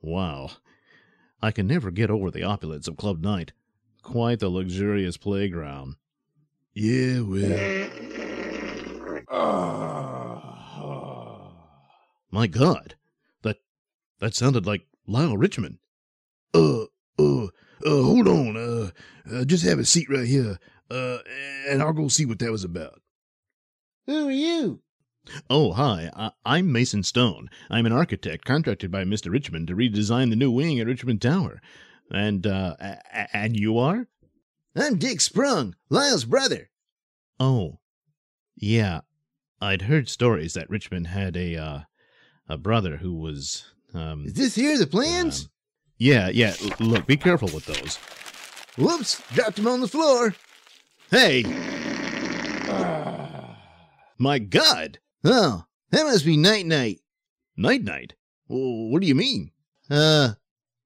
[0.01, 0.49] Wow.
[1.41, 3.53] I can never get over the opulence of Club Night.
[4.01, 5.95] Quite the luxurious playground.
[6.73, 7.89] Yeah, well.
[12.31, 12.95] My God.
[13.43, 13.57] That
[14.19, 15.77] that sounded like Lyle Richmond.
[16.53, 16.83] Uh,
[17.19, 17.49] uh, uh,
[17.85, 18.57] hold on.
[18.57, 18.89] Uh,
[19.31, 20.57] uh, just have a seat right here.
[20.89, 21.19] Uh,
[21.69, 23.01] and I'll go see what that was about.
[24.07, 24.81] Who are you?
[25.49, 26.09] Oh, hi.
[26.15, 27.49] I- I'm Mason Stone.
[27.69, 29.31] I'm an architect contracted by Mr.
[29.31, 31.61] Richmond to redesign the new wing at Richmond Tower.
[32.09, 34.07] And, uh, a- and you are?
[34.75, 36.69] I'm Dick Sprung, Lyle's brother.
[37.39, 37.79] Oh,
[38.55, 39.01] yeah.
[39.61, 41.79] I'd heard stories that Richmond had a, uh,
[42.47, 44.25] a brother who was, um.
[44.25, 45.43] Is this here the plans?
[45.45, 45.49] um,
[45.97, 46.55] yeah, yeah.
[46.61, 47.97] L- look, be careful with those.
[48.77, 50.33] Whoops, dropped him on the floor.
[51.11, 51.43] Hey.
[54.17, 54.99] My God.
[55.23, 56.99] Oh, that must be Night Knight.
[57.55, 58.13] Night Knight?
[58.47, 59.51] What do you mean?
[59.89, 60.33] Uh,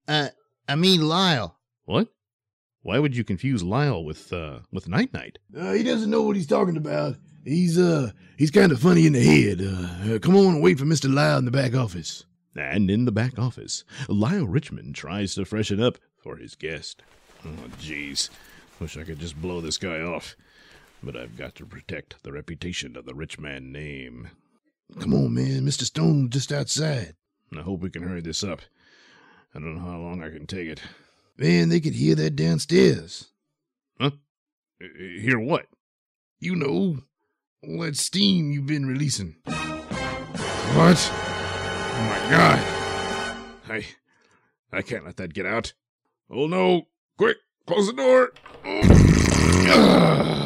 [0.06, 0.30] I,
[0.68, 1.58] I mean Lyle.
[1.84, 2.08] What?
[2.82, 5.38] Why would you confuse Lyle with, uh, with Night Knight?
[5.56, 7.16] Uh, he doesn't know what he's talking about.
[7.44, 9.60] He's, uh, he's kind of funny in the head.
[9.60, 11.12] Uh, uh, come on and wait for Mr.
[11.12, 12.24] Lyle in the back office.
[12.54, 17.02] And in the back office, Lyle Richmond tries to freshen up for his guest.
[17.44, 18.30] Oh, jeez.
[18.80, 20.36] Wish I could just blow this guy off.
[21.02, 24.30] But I've got to protect the reputation of the rich man name.
[25.00, 25.66] Come on, man.
[25.66, 25.82] Mr.
[25.82, 27.14] Stone just outside.
[27.56, 28.60] I hope we can hurry this up.
[29.54, 30.80] I don't know how long I can take it.
[31.36, 33.30] Man, they could hear that downstairs.
[34.00, 34.10] Huh?
[34.78, 35.66] Hear what?
[36.38, 36.98] You know,
[37.66, 39.36] all that steam you've been releasing.
[39.44, 41.10] What?
[41.12, 42.58] Oh my god.
[43.68, 43.86] I
[44.72, 45.72] I can't let that get out.
[46.30, 46.88] Oh no.
[47.16, 48.32] Quick, close the door.
[49.68, 50.42] Oh.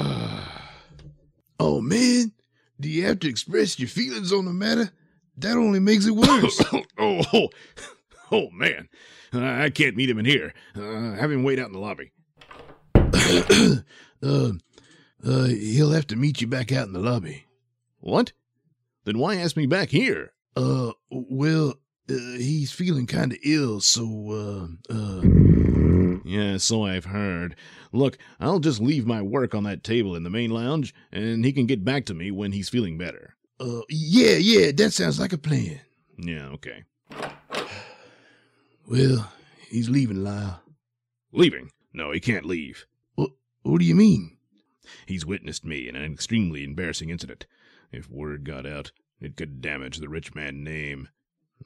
[1.61, 2.33] oh man,
[2.81, 4.91] do you have to express your feelings on the matter?
[5.37, 6.63] That only makes it worse.
[6.99, 7.49] oh, oh,
[8.33, 8.89] oh, man.
[9.33, 10.55] Uh, I can't meet him in here.
[10.75, 12.13] Uh, have him wait out in the lobby.
[14.23, 14.53] uh,
[15.25, 17.45] uh, he'll have to meet you back out in the lobby.
[18.01, 18.33] What?
[19.05, 20.33] Then why ask me back here?
[20.57, 21.75] Uh, well,
[22.11, 25.60] uh, he's feeling kind of ill, so, uh, uh.
[26.31, 27.57] Yeah, so I've heard.
[27.91, 31.53] Look, I'll just leave my work on that table in the main lounge, and he
[31.53, 33.35] can get back to me when he's feeling better.
[33.59, 35.81] Uh, yeah, yeah, that sounds like a plan.
[36.17, 36.85] Yeah, okay.
[38.87, 39.31] Well,
[39.69, 40.63] he's leaving, Lyle.
[41.33, 41.71] Leaving?
[41.93, 42.87] No, he can't leave.
[43.15, 43.31] What,
[43.63, 44.37] what do you mean?
[45.07, 47.47] He's witnessed me in an extremely embarrassing incident.
[47.93, 51.09] If word got out, it could damage the rich man's name.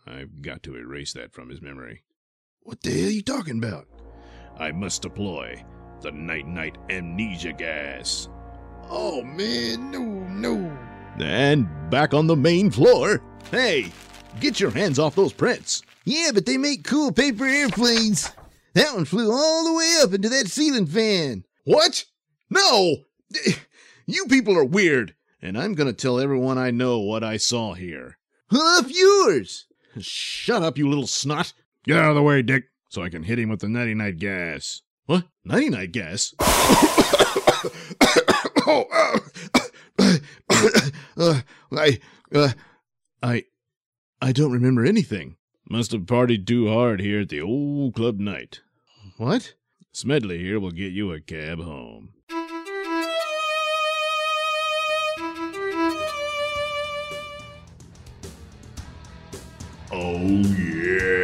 [0.07, 2.03] I've got to erase that from his memory.
[2.61, 3.89] What the hell are you talking about?
[4.59, 5.63] I must deploy
[6.01, 8.29] the Night Knight amnesia gas.
[8.91, 10.79] Oh man, no, no.
[11.19, 13.23] And back on the main floor.
[13.51, 13.93] Hey,
[14.41, 15.83] get your hands off those prints.
[16.05, 18.31] Yeah, but they make cool paper airplanes.
[18.75, 21.45] That one flew all the way up into that ceiling fan.
[21.65, 22.05] What?
[22.51, 22.97] No!
[24.07, 28.19] You people are weird, and I'm gonna tell everyone I know what I saw here.
[28.53, 29.65] Off yours!
[29.99, 31.55] Shut up, you little snot!
[31.85, 32.65] Get out of the way, Dick,
[32.95, 34.83] so I can hit him with the nighty night gas.
[35.07, 35.25] What?
[35.45, 36.33] Nighty night gas?
[38.67, 39.19] oh, uh,
[41.17, 41.41] uh,
[41.73, 41.99] I,
[42.33, 42.53] uh,
[43.21, 43.45] I,
[44.23, 45.37] I don't remember anything.
[45.69, 48.61] Must have partied too hard here at the old club night.
[49.17, 49.55] What?
[49.93, 52.11] Smedley here will get you a cab home.
[59.91, 60.27] Oh
[60.59, 61.24] yeah.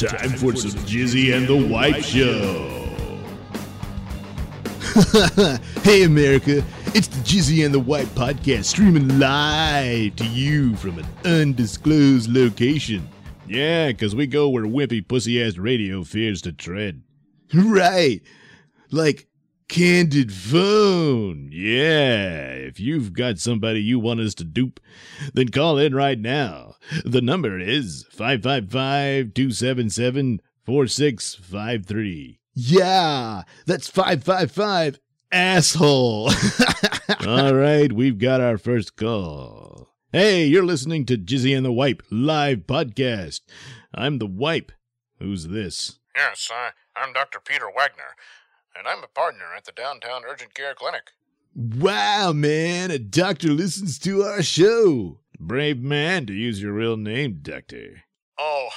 [0.00, 2.68] Time for some Jizzy and the Wipe Show.
[5.82, 6.64] hey, America.
[6.94, 13.06] It's the Jizzy and the Wipe podcast streaming live to you from an undisclosed location.
[13.46, 17.02] Yeah, because we go where wimpy pussy ass radio fears to tread.
[17.52, 18.22] Right.
[18.90, 19.26] Like
[19.70, 21.48] Candid Phone.
[21.52, 24.80] Yeah, if you've got somebody you want us to dupe,
[25.32, 26.74] then call in right now.
[27.04, 32.40] The number is 555 277 4653.
[32.52, 34.98] Yeah, that's 555
[35.30, 36.32] asshole.
[37.28, 39.94] All right, we've got our first call.
[40.12, 43.42] Hey, you're listening to Jizzy and the Wipe live podcast.
[43.94, 44.72] I'm the Wipe.
[45.20, 46.00] Who's this?
[46.16, 47.38] Yes, I, I'm Dr.
[47.38, 48.16] Peter Wagner,
[48.76, 51.10] and I'm a partner at the Downtown Urgent Care Clinic.
[51.54, 55.20] wow, man, a doctor listens to our show.
[55.38, 58.02] Brave man to use your real name, Doctor.
[58.38, 58.68] Oh,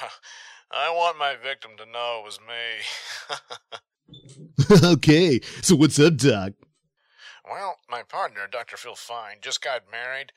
[0.72, 2.80] I want my victim to know it was me.
[4.94, 6.54] okay, so what's up, Doc?
[7.50, 8.78] well, my partner, Dr.
[8.78, 10.32] Phil Fine, just got married,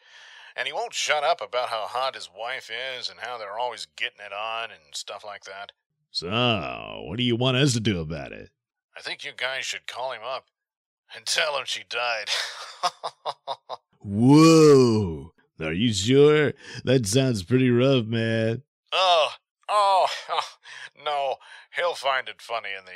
[0.57, 3.87] and he won't shut up about how hot his wife is and how they're always
[3.97, 5.73] getting it on and stuff like that.
[6.11, 8.51] So, what do you want us to do about it?
[8.97, 10.47] I think you guys should call him up
[11.15, 12.31] and tell him she died.
[14.01, 15.33] Whoa.
[15.61, 16.53] Are you sure?
[16.85, 18.63] That sounds pretty rough, man.
[18.93, 19.29] oh,
[19.69, 20.07] oh,
[21.05, 21.37] no,
[21.75, 22.93] he'll find it funny in the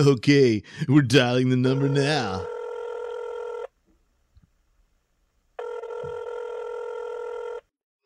[0.00, 0.08] end.
[0.08, 2.46] okay, we're dialing the number now.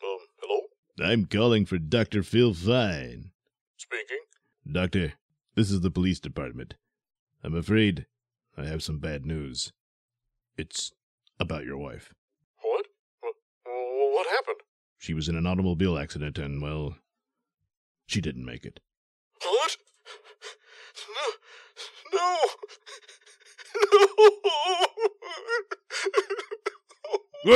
[0.03, 0.61] um, hello?
[1.03, 2.23] I'm calling for Dr.
[2.23, 3.31] Phil Fine.
[3.79, 4.19] Speaking.
[4.71, 5.15] Doctor,
[5.55, 6.75] this is the police department.
[7.43, 8.07] I'm afraid
[8.57, 9.73] I have some bad news.
[10.57, 10.93] It's
[11.39, 12.15] about your wife.
[12.63, 12.87] What?
[13.65, 14.61] What, happened?
[14.99, 16.97] She was in an automobile accident and, well,
[18.07, 18.81] she didn't make it.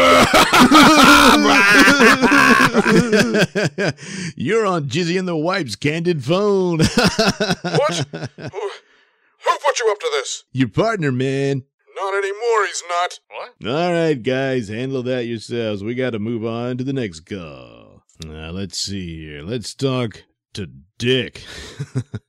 [4.36, 6.80] You're on Jizzy and the Wipe's candid phone.
[6.80, 6.88] What?
[8.12, 10.44] Who, who put you up to this?
[10.52, 11.64] Your partner, man.
[11.96, 13.20] Not anymore, he's not.
[13.30, 13.54] What?
[13.66, 15.82] All right, guys, handle that yourselves.
[15.82, 18.02] We got to move on to the next call.
[18.22, 19.40] Now, let's see here.
[19.40, 20.68] Let's talk to
[20.98, 21.44] Dick.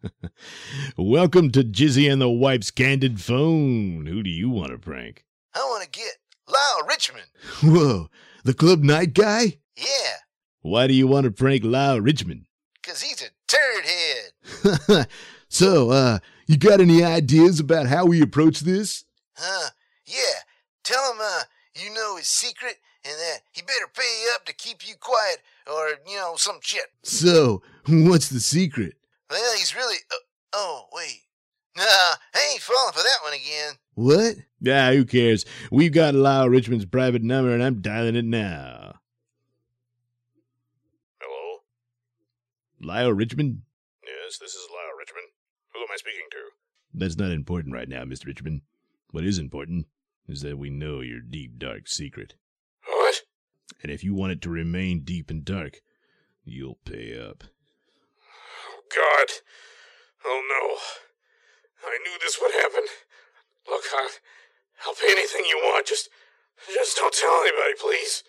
[0.97, 4.05] Welcome to Jizzy and the Wipe's candid phone.
[4.05, 5.25] Who do you want to prank?
[5.53, 6.18] I want to get
[6.49, 7.27] Lyle Richmond.
[7.63, 8.09] Whoa,
[8.43, 9.57] the club night guy?
[9.77, 10.15] Yeah,
[10.61, 12.45] Why do you want to prank Lyle Richmond?
[12.83, 15.07] 'cause he's a turd head.
[15.49, 19.05] so, uh, you got any ideas about how we approach this?
[19.35, 19.69] Huh?
[20.05, 20.39] Yeah.
[20.83, 21.43] Tell him, uh,
[21.75, 25.37] you know his secret and that he better pay you up to keep you quiet
[25.71, 26.87] or, you know, some shit.
[27.03, 28.95] So, what's the secret?
[29.29, 29.97] Well, he's really.
[30.11, 30.15] Uh,
[30.53, 31.21] oh, wait.
[31.77, 33.75] Nah, I ain't falling for that one again.
[33.99, 34.35] What?
[34.65, 35.43] Ah, who cares?
[35.69, 38.95] We've got Lyle Richmond's private number and I'm dialing it now.
[41.19, 41.57] Hello?
[42.79, 43.63] Lyle Richmond?
[44.01, 45.27] Yes, this is Lyle Richmond.
[45.73, 46.37] Who am I speaking to?
[46.93, 48.27] That's not important right now, Mr.
[48.27, 48.61] Richmond.
[49.11, 49.87] What is important
[50.29, 52.35] is that we know your deep, dark secret.
[52.85, 53.23] What?
[53.83, 55.81] And if you want it to remain deep and dark,
[56.45, 57.43] you'll pay up.
[58.69, 59.27] Oh, God.
[60.23, 60.77] Oh, no.
[61.85, 62.85] I knew this would happen.
[63.69, 64.09] Look, I,
[64.85, 65.85] I'll pay anything you want.
[65.85, 66.09] Just,
[66.73, 68.23] just don't tell anybody, please.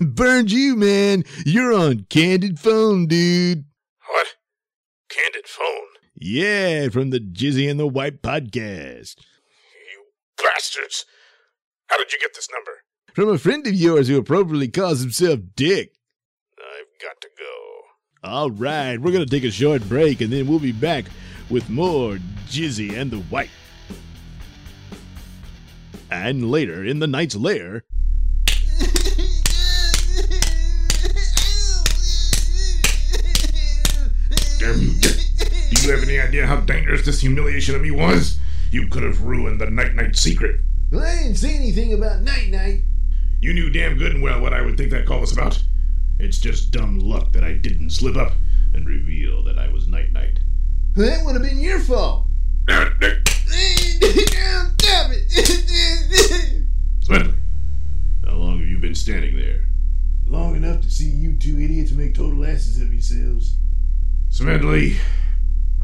[0.14, 1.24] Burned you, man.
[1.46, 3.64] You're on candid phone, dude.
[4.08, 4.26] What?
[5.08, 5.86] Candid phone?
[6.14, 9.16] Yeah, from the Jizzy and the Wipe podcast.
[9.18, 10.04] You
[10.36, 11.06] bastards.
[11.86, 12.72] How did you get this number?
[13.14, 15.94] From a friend of yours who appropriately calls himself Dick.
[16.58, 17.44] I've got to go.
[18.22, 21.06] All right, we're going to take a short break and then we'll be back
[21.50, 23.50] with more Jizzy and the Wipe.
[26.10, 27.84] And later in the night's lair.
[34.58, 35.16] Damn you, Dick.
[35.70, 38.38] Do you have any idea how dangerous this humiliation of me was?
[38.70, 40.60] You could have ruined the Night Knight secret.
[40.92, 42.82] Well, I didn't say anything about Night Knight.
[43.40, 45.62] You knew damn good and well what I would think that call was about.
[46.18, 48.32] It's just dumb luck that I didn't slip up
[48.74, 50.40] and reveal that I was Night Knight.
[50.96, 52.26] That would have been your fault.
[52.66, 53.24] Damn it, Dick.
[54.78, 55.30] Damn it.
[57.00, 57.34] Smedley,
[58.24, 59.64] how long have you been standing there?
[60.26, 63.56] Long enough to see you two idiots make total asses of yourselves.
[64.28, 64.96] Smedley,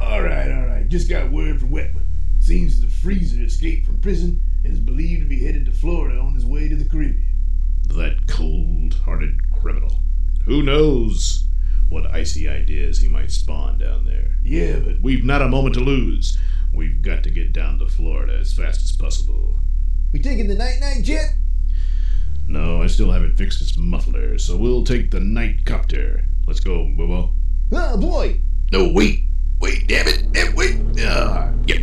[0.00, 0.88] All right, all right.
[0.88, 2.02] Just got word from Wetman.
[2.40, 6.34] Seems the freezer escaped from prison and is believed to be headed to Florida on
[6.34, 7.24] his way to the Caribbean.
[7.88, 9.98] that cold hearted criminal.
[10.44, 11.44] Who knows
[11.88, 14.36] what icy ideas he might spawn down there?
[14.42, 16.38] Yeah, but We've not a moment to lose.
[16.72, 19.56] We've got to get down to Florida as fast as possible.
[20.12, 21.34] we taking the Night Knight jet?
[22.48, 26.24] No, I still haven't fixed its muffler, so we'll take the night copter.
[26.46, 27.30] Let's go, Bobo.
[27.72, 28.38] Oh boy!
[28.72, 29.24] No, wait!
[29.60, 30.32] Wait, damn it!
[30.32, 30.78] Damn, wait!
[31.00, 31.82] Ah, yeah.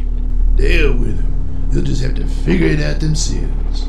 [0.55, 1.69] Deal with them.
[1.71, 3.87] They'll just have to figure it out themselves.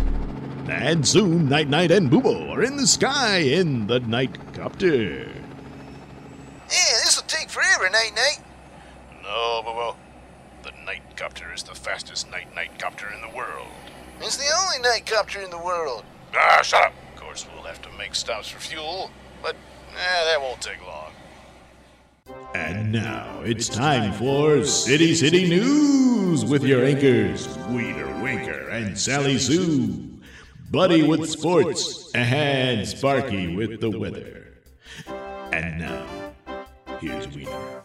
[0.69, 5.29] And soon, Night Knight and Boobo are in the sky in the night copter.
[6.75, 8.41] Yeah, this'll take forever, Night Knight.
[9.23, 9.97] No, Bobo.
[10.65, 13.69] The night copter is the fastest Night Knight copter in the world.
[14.21, 16.05] It's the only night copter in the world.
[16.35, 16.93] Ah, shut up.
[17.15, 19.11] Of course, we'll have to make stops for fuel,
[19.41, 19.55] but
[19.97, 21.13] eh, that won't take long.
[22.55, 29.39] And now it's time for City City News with your anchors, Weeder Winker and Sally
[29.39, 30.11] Sue,
[30.71, 34.55] Buddy with sports, and Sparky with the weather.
[35.53, 36.24] And now,
[37.05, 37.83] here's Weeder.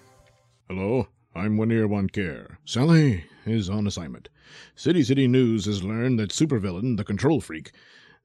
[0.70, 2.58] Hello, I'm Winier One Care.
[2.64, 4.30] Sally is on assignment.
[4.76, 7.74] City City News has learned that supervillain, the Control Freak,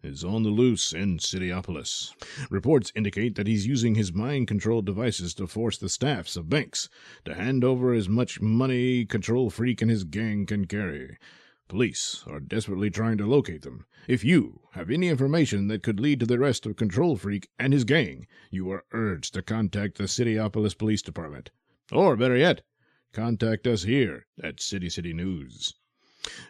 [0.05, 2.13] is on the loose in Cityopolis.
[2.49, 6.89] Reports indicate that he's using his mind control devices to force the staffs of banks
[7.25, 11.19] to hand over as much money Control Freak and his gang can carry.
[11.75, 13.85] Police are desperately trying to locate them.
[14.07, 17.73] If you have any information that could lead to the arrest of Control Freak and
[17.73, 21.51] his gang, you are urged to contact the Cityopolis Police Department.
[21.91, 22.63] Or, better yet,
[23.13, 25.75] contact us here at City City News.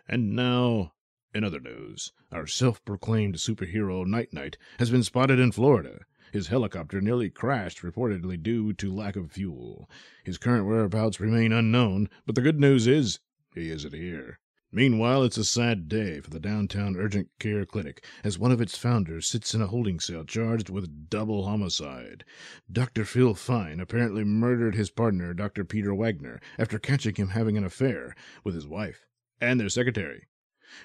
[0.06, 0.92] And now,
[1.34, 6.00] in other news, our self proclaimed superhero Night Knight has been spotted in Florida.
[6.32, 9.88] His helicopter nearly crashed, reportedly due to lack of fuel.
[10.22, 13.20] His current whereabouts remain unknown, but the good news is
[13.54, 14.38] he isn't here.
[14.74, 18.76] Meanwhile, it's a sad day for the downtown urgent care clinic as one of its
[18.76, 22.24] founders sits in a holding cell charged with double homicide.
[22.72, 23.04] Dr.
[23.04, 25.64] Phil Fine apparently murdered his partner, Dr.
[25.64, 29.06] Peter Wagner, after catching him having an affair with his wife
[29.40, 30.26] and their secretary.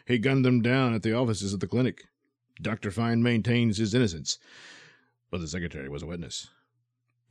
[0.05, 2.03] He gunned them down at the offices of the clinic.
[2.61, 2.91] Dr.
[2.91, 4.37] Fine maintains his innocence,
[5.31, 6.51] but the secretary was a witness.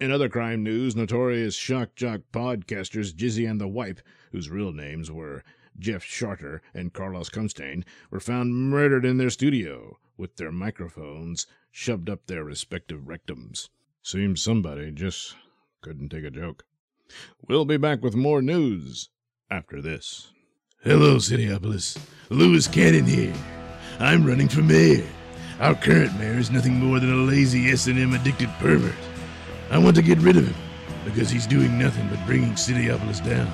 [0.01, 4.01] In other crime news, notorious shock jock podcasters Jizzy and the Wipe,
[4.33, 5.45] whose real names were
[5.79, 12.11] Jeff Charter and Carlos Comstein, were found murdered in their studio with their microphones shoved
[12.11, 13.69] up their respective rectums.
[14.03, 15.37] Seems somebody just
[15.81, 16.65] couldn't take a joke.
[17.47, 19.11] We'll be back with more news
[19.51, 20.33] after this.
[20.83, 21.99] Hello, Cityopolis.
[22.31, 23.35] Lewis Cannon here.
[23.99, 25.07] I'm running for mayor.
[25.61, 28.95] Our current mayor is nothing more than a lazy S&M addicted pervert.
[29.71, 30.55] I want to get rid of him
[31.05, 33.51] because he's doing nothing but bringing Cityopolis down.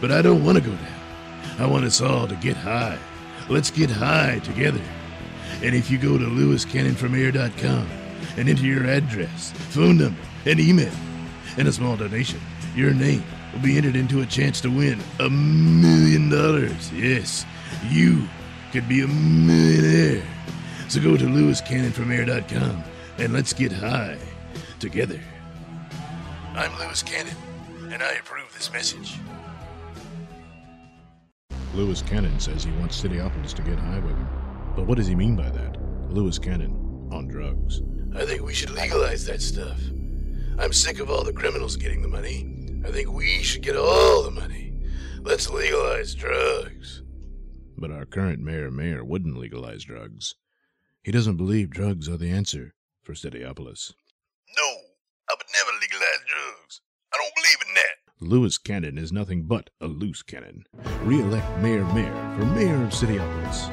[0.00, 0.97] But I don't want to go down.
[1.58, 2.98] I want us all to get high.
[3.48, 4.82] Let's get high together.
[5.62, 7.88] And if you go to lewiscannonformayor.com
[8.36, 10.92] and enter your address, phone number, and email,
[11.56, 12.40] and a small donation,
[12.76, 16.92] your name will be entered into a chance to win a million dollars.
[16.92, 17.44] Yes,
[17.88, 18.28] you
[18.72, 20.22] could be a millionaire.
[20.88, 22.84] So go to lewiscannonformayor.com
[23.18, 24.18] and let's get high
[24.78, 25.20] together.
[26.54, 27.36] I'm Lewis Cannon,
[27.90, 29.18] and I approve this message.
[31.78, 34.28] Lewis Cannon says he wants Cityopolis to get high with him.
[34.74, 35.76] But what does he mean by that?
[36.10, 37.82] Lewis Cannon on drugs.
[38.16, 39.80] I think we should legalize that stuff.
[40.58, 42.82] I'm sick of all the criminals getting the money.
[42.84, 44.74] I think we should get all the money.
[45.20, 47.04] Let's legalize drugs.
[47.76, 50.34] But our current mayor mayor wouldn't legalize drugs.
[51.04, 52.74] He doesn't believe drugs are the answer
[53.04, 53.92] for Cityopolis.
[54.56, 54.68] No,
[55.30, 56.80] I would never legalize drugs.
[57.14, 58.07] I don't believe in that.
[58.20, 60.64] Lewis Cannon is nothing but a loose cannon.
[61.02, 63.68] Re-elect Mayor Mayor for mayor of Cityopolis.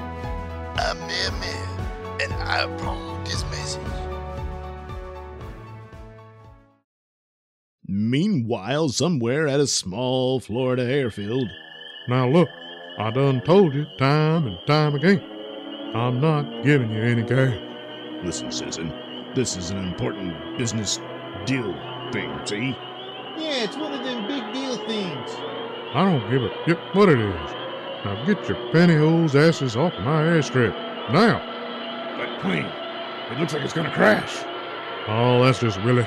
[0.78, 3.82] I'm Mayor Mayor, and I approve this message.
[7.88, 11.50] Meanwhile, somewhere at a small Florida airfield.
[12.08, 12.50] Now look,
[13.00, 15.24] I done told you time and time again.
[15.96, 17.58] I'm not giving you any cash.
[18.24, 18.93] Listen, citizen,
[19.34, 21.00] this is an important business
[21.46, 21.74] deal
[22.12, 22.76] thing, see?
[23.38, 24.25] Yeah, it's one of them big deal things.
[25.96, 27.52] I don't give a yip what it is.
[28.04, 30.74] Now get your pantyhose asses off my airstrip.
[31.10, 31.39] Now!
[32.18, 32.66] That plane,
[33.32, 34.43] it looks like it's gonna crash.
[35.08, 36.06] Oh, that's just Willie.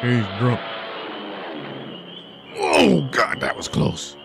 [0.00, 0.58] He's drunk.
[2.58, 4.16] Oh, God, that was close.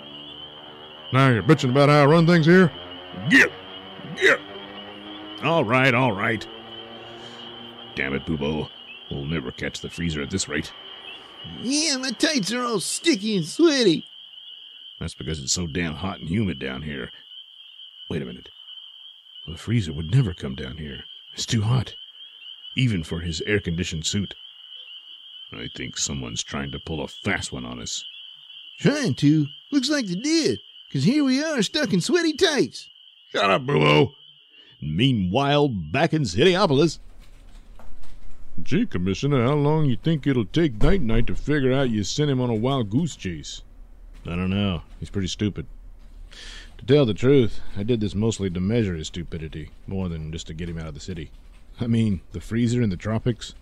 [1.12, 2.72] Now you're bitching about how I run things here?
[3.30, 3.51] Get!
[4.16, 4.39] Get!
[5.43, 6.47] All right, all right.
[7.95, 8.70] Damn it, Boobo.
[9.09, 10.72] We'll never catch the freezer at this rate.
[11.62, 14.05] Yeah, my tights are all sticky and sweaty.
[15.02, 17.10] That's because it's so damn hot and humid down here.
[18.08, 18.49] Wait a minute.
[19.47, 21.06] The freezer would never come down here.
[21.34, 21.95] It's too hot.
[22.78, 24.36] Even for his air conditioned suit.
[25.52, 28.06] I think someone's trying to pull a fast one on us.
[28.80, 29.47] Trying to?
[29.72, 30.60] Looks like they did,
[30.93, 32.88] 'cause here we are stuck in sweaty tights.
[33.32, 34.14] Shut up, Boobo!
[34.84, 36.99] Meanwhile, back in Cityopolis.
[38.62, 42.30] Gee, Commissioner, how long you think it'll take Night Knight to figure out you sent
[42.30, 43.64] him on a wild goose chase?
[44.26, 44.84] I don't know.
[44.99, 45.65] He's pretty stupid.
[46.78, 50.47] To tell the truth, I did this mostly to measure his stupidity, more than just
[50.47, 51.32] to get him out of the city.
[51.80, 53.53] I mean, the freezer in the tropics?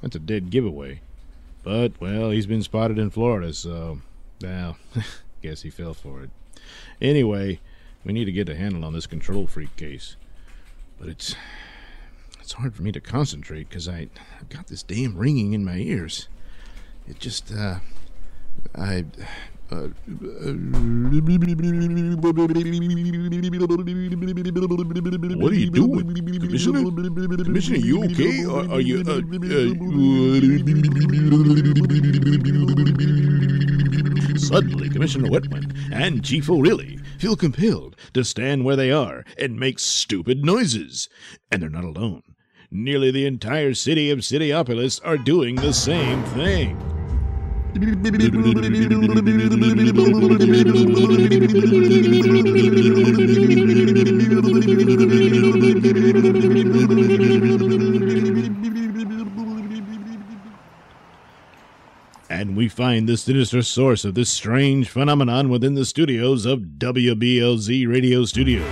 [0.00, 1.00] That's a dead giveaway.
[1.62, 4.00] But, well, he's been spotted in Florida, so,
[4.40, 4.76] well,
[5.42, 6.30] guess he fell for it.
[7.00, 7.60] Anyway,
[8.04, 10.16] we need to get a handle on this control freak case.
[10.98, 11.34] But it's
[12.40, 14.08] it's hard for me to concentrate because I
[14.40, 16.28] I've got this damn ringing in my ears.
[17.08, 17.76] It just uh
[18.74, 19.04] I
[25.40, 26.82] what are you doing, Commissioner?
[27.44, 28.44] Commissioner, you okay?
[28.44, 29.02] Are, are you?
[29.06, 29.72] Uh, uh,
[34.38, 39.78] Suddenly, Commissioner Wetman and Chief O'Reilly feel compelled to stand where they are and make
[39.78, 41.08] stupid noises,
[41.50, 42.22] and they're not alone.
[42.70, 46.91] Nearly the entire city of Cityopolis are doing the same thing.
[47.74, 47.80] And
[62.56, 68.26] we find the sinister source of this strange phenomenon within the studios of WBLZ Radio
[68.26, 68.66] Studios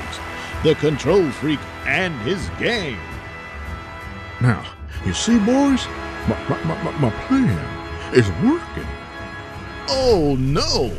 [0.63, 2.99] the Control Freak and his gang.
[4.43, 4.63] Now,
[5.07, 5.87] you see, boys,
[6.29, 7.80] my, my, my, my plan
[8.15, 8.87] is working.
[9.89, 10.93] Oh no!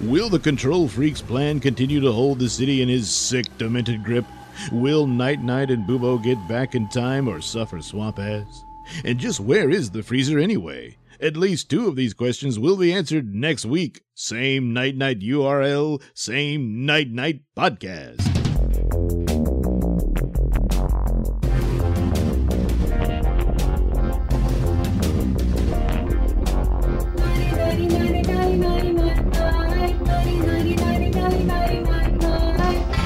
[0.00, 4.24] Will the Control Freak's plan continue to hold the city in his sick, demented grip?
[4.72, 8.64] Will Night Knight and Boobo get back in time or suffer swamp ass?
[9.04, 10.96] And just where is the freezer anyway?
[11.20, 14.02] At least two of these questions will be answered next week.
[14.14, 19.33] Same Night Knight URL, same Night Knight podcast.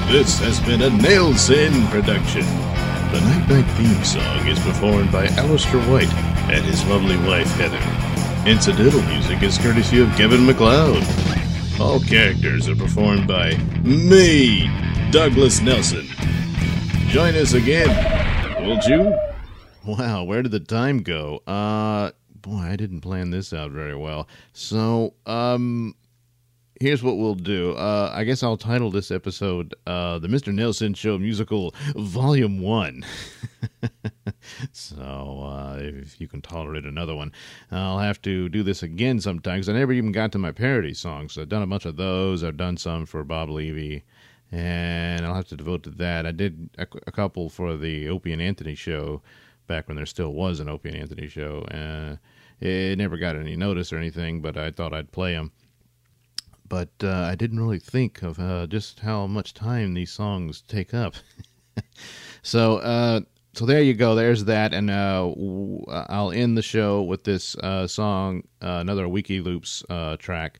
[0.09, 2.41] This has been a Nailsin production.
[2.41, 6.11] The Night Knight theme song is performed by Alistair White
[6.49, 8.49] and his lovely wife Heather.
[8.49, 11.03] Incidental music is courtesy of Kevin MacLeod.
[11.79, 14.67] All characters are performed by me,
[15.11, 16.07] Douglas Nelson.
[17.09, 19.15] Join us again, won't you?
[19.85, 21.43] Wow, where did the time go?
[21.45, 24.27] Uh boy, I didn't plan this out very well.
[24.53, 25.93] So, um
[26.79, 27.73] here's what we'll do.
[27.73, 30.53] Uh I guess I'll title this episode uh The Mr.
[30.53, 33.05] Nailsin Show Musical Volume 1.
[34.71, 37.31] so, uh if you can tolerate another one,
[37.71, 40.93] I'll have to do this again sometime cuz I never even got to my parody
[40.93, 41.37] songs.
[41.37, 42.43] I've done a bunch of those.
[42.43, 44.03] I've done some for Bob Levy
[44.51, 46.25] and I'll have to devote to that.
[46.25, 49.21] I did a, a couple for the Opie and Anthony show
[49.67, 51.61] back when there still was an Opie and Anthony show.
[51.63, 52.15] Uh,
[52.59, 55.51] it never got any notice or anything, but I thought I'd play them.
[56.69, 60.93] But uh, I didn't really think of uh, just how much time these songs take
[60.93, 61.15] up.
[62.43, 63.21] so, uh,
[63.53, 64.13] so there you go.
[64.13, 65.33] There's that, and uh,
[66.09, 70.59] I'll end the show with this uh, song, uh, another wikiloops track.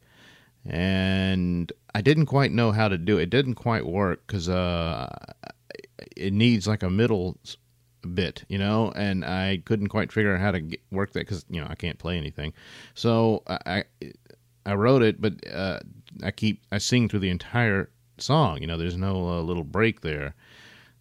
[0.65, 3.23] And I didn't quite know how to do it.
[3.23, 4.49] It didn't quite work because
[6.17, 7.37] it needs like a middle
[8.13, 11.45] bit, you know, and I couldn't quite figure out how to get, work that because
[11.49, 12.53] you know I can't play anything.
[12.93, 13.85] So I
[14.65, 15.79] I wrote it, but uh,
[16.23, 18.61] I keep I sing through the entire song.
[18.61, 20.35] You know, there's no uh, little break there.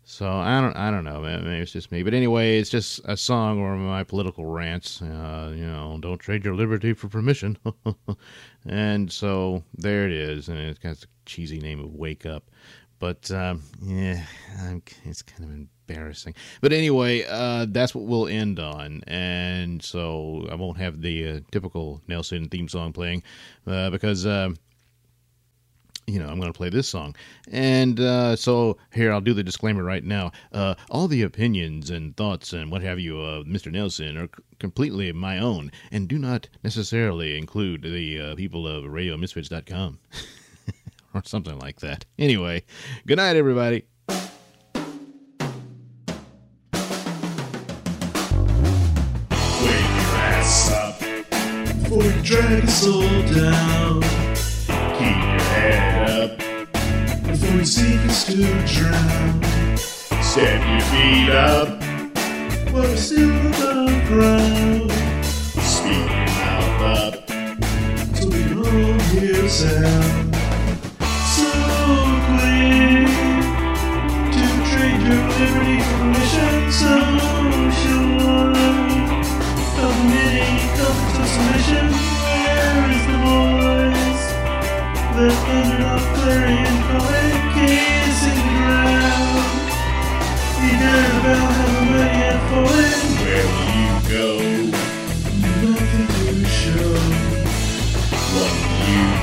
[0.04, 1.20] So I don't I don't know.
[1.20, 5.02] Maybe it's just me, but anyway, it's just a song or my political rants.
[5.02, 7.58] Uh, you know, don't trade your liberty for permission.
[8.66, 12.50] and so there it is, and it's got a cheesy name of "Wake Up."
[12.98, 14.24] But um, yeah,
[14.60, 16.34] I'm, it's kind of embarrassing.
[16.60, 19.02] But anyway, uh, that's what we'll end on.
[19.06, 23.22] And so I won't have the uh, typical Nailsin theme song playing
[23.66, 24.50] uh, because, uh,
[26.08, 27.14] you know, I'm going to play this song.
[27.50, 30.32] And uh, so here, I'll do the disclaimer right now.
[30.52, 33.70] Uh, all the opinions and thoughts and what have you of Mr.
[33.70, 39.98] Nailsin are c- completely my own and do not necessarily include the people of RadioMisfits.com.
[41.14, 42.04] or something like that.
[42.18, 42.62] Anyway,
[43.06, 43.84] good night, everybody.
[44.08, 44.18] Wake
[49.32, 54.07] your ass up before you drag us all down.
[57.64, 58.36] Sink us to
[58.66, 59.42] drown.
[60.22, 61.88] Step your feet up
[62.78, 64.92] we're still above ground.
[65.58, 67.14] Speak your mouth up
[68.16, 70.34] so we all hear sound.
[71.34, 71.50] So
[72.28, 73.10] quick
[74.34, 76.54] to trade your liberty for permission.
[76.80, 76.92] So
[77.82, 78.52] sure
[79.84, 80.46] of many
[80.76, 81.86] comforts of submission.
[82.22, 84.24] Where is the voice
[85.16, 86.77] that thundered off clarion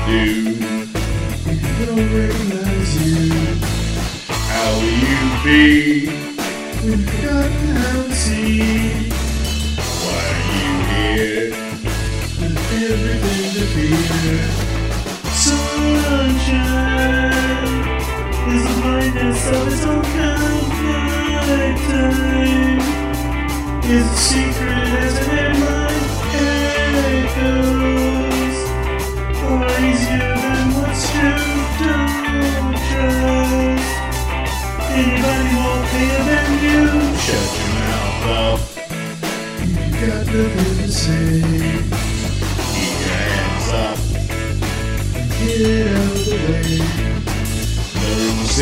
[0.06, 0.12] do?
[0.12, 3.26] you don't recognize you?
[4.28, 5.60] How will you be
[6.84, 9.10] when how to see?
[10.02, 11.48] Why are you here?
[12.40, 14.38] With everything to fear.
[15.44, 16.54] Sunshine
[18.54, 20.66] is the brightness of its own kind.
[21.48, 22.80] Nighttime
[23.90, 24.45] is secret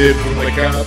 [0.05, 0.84] No sip from the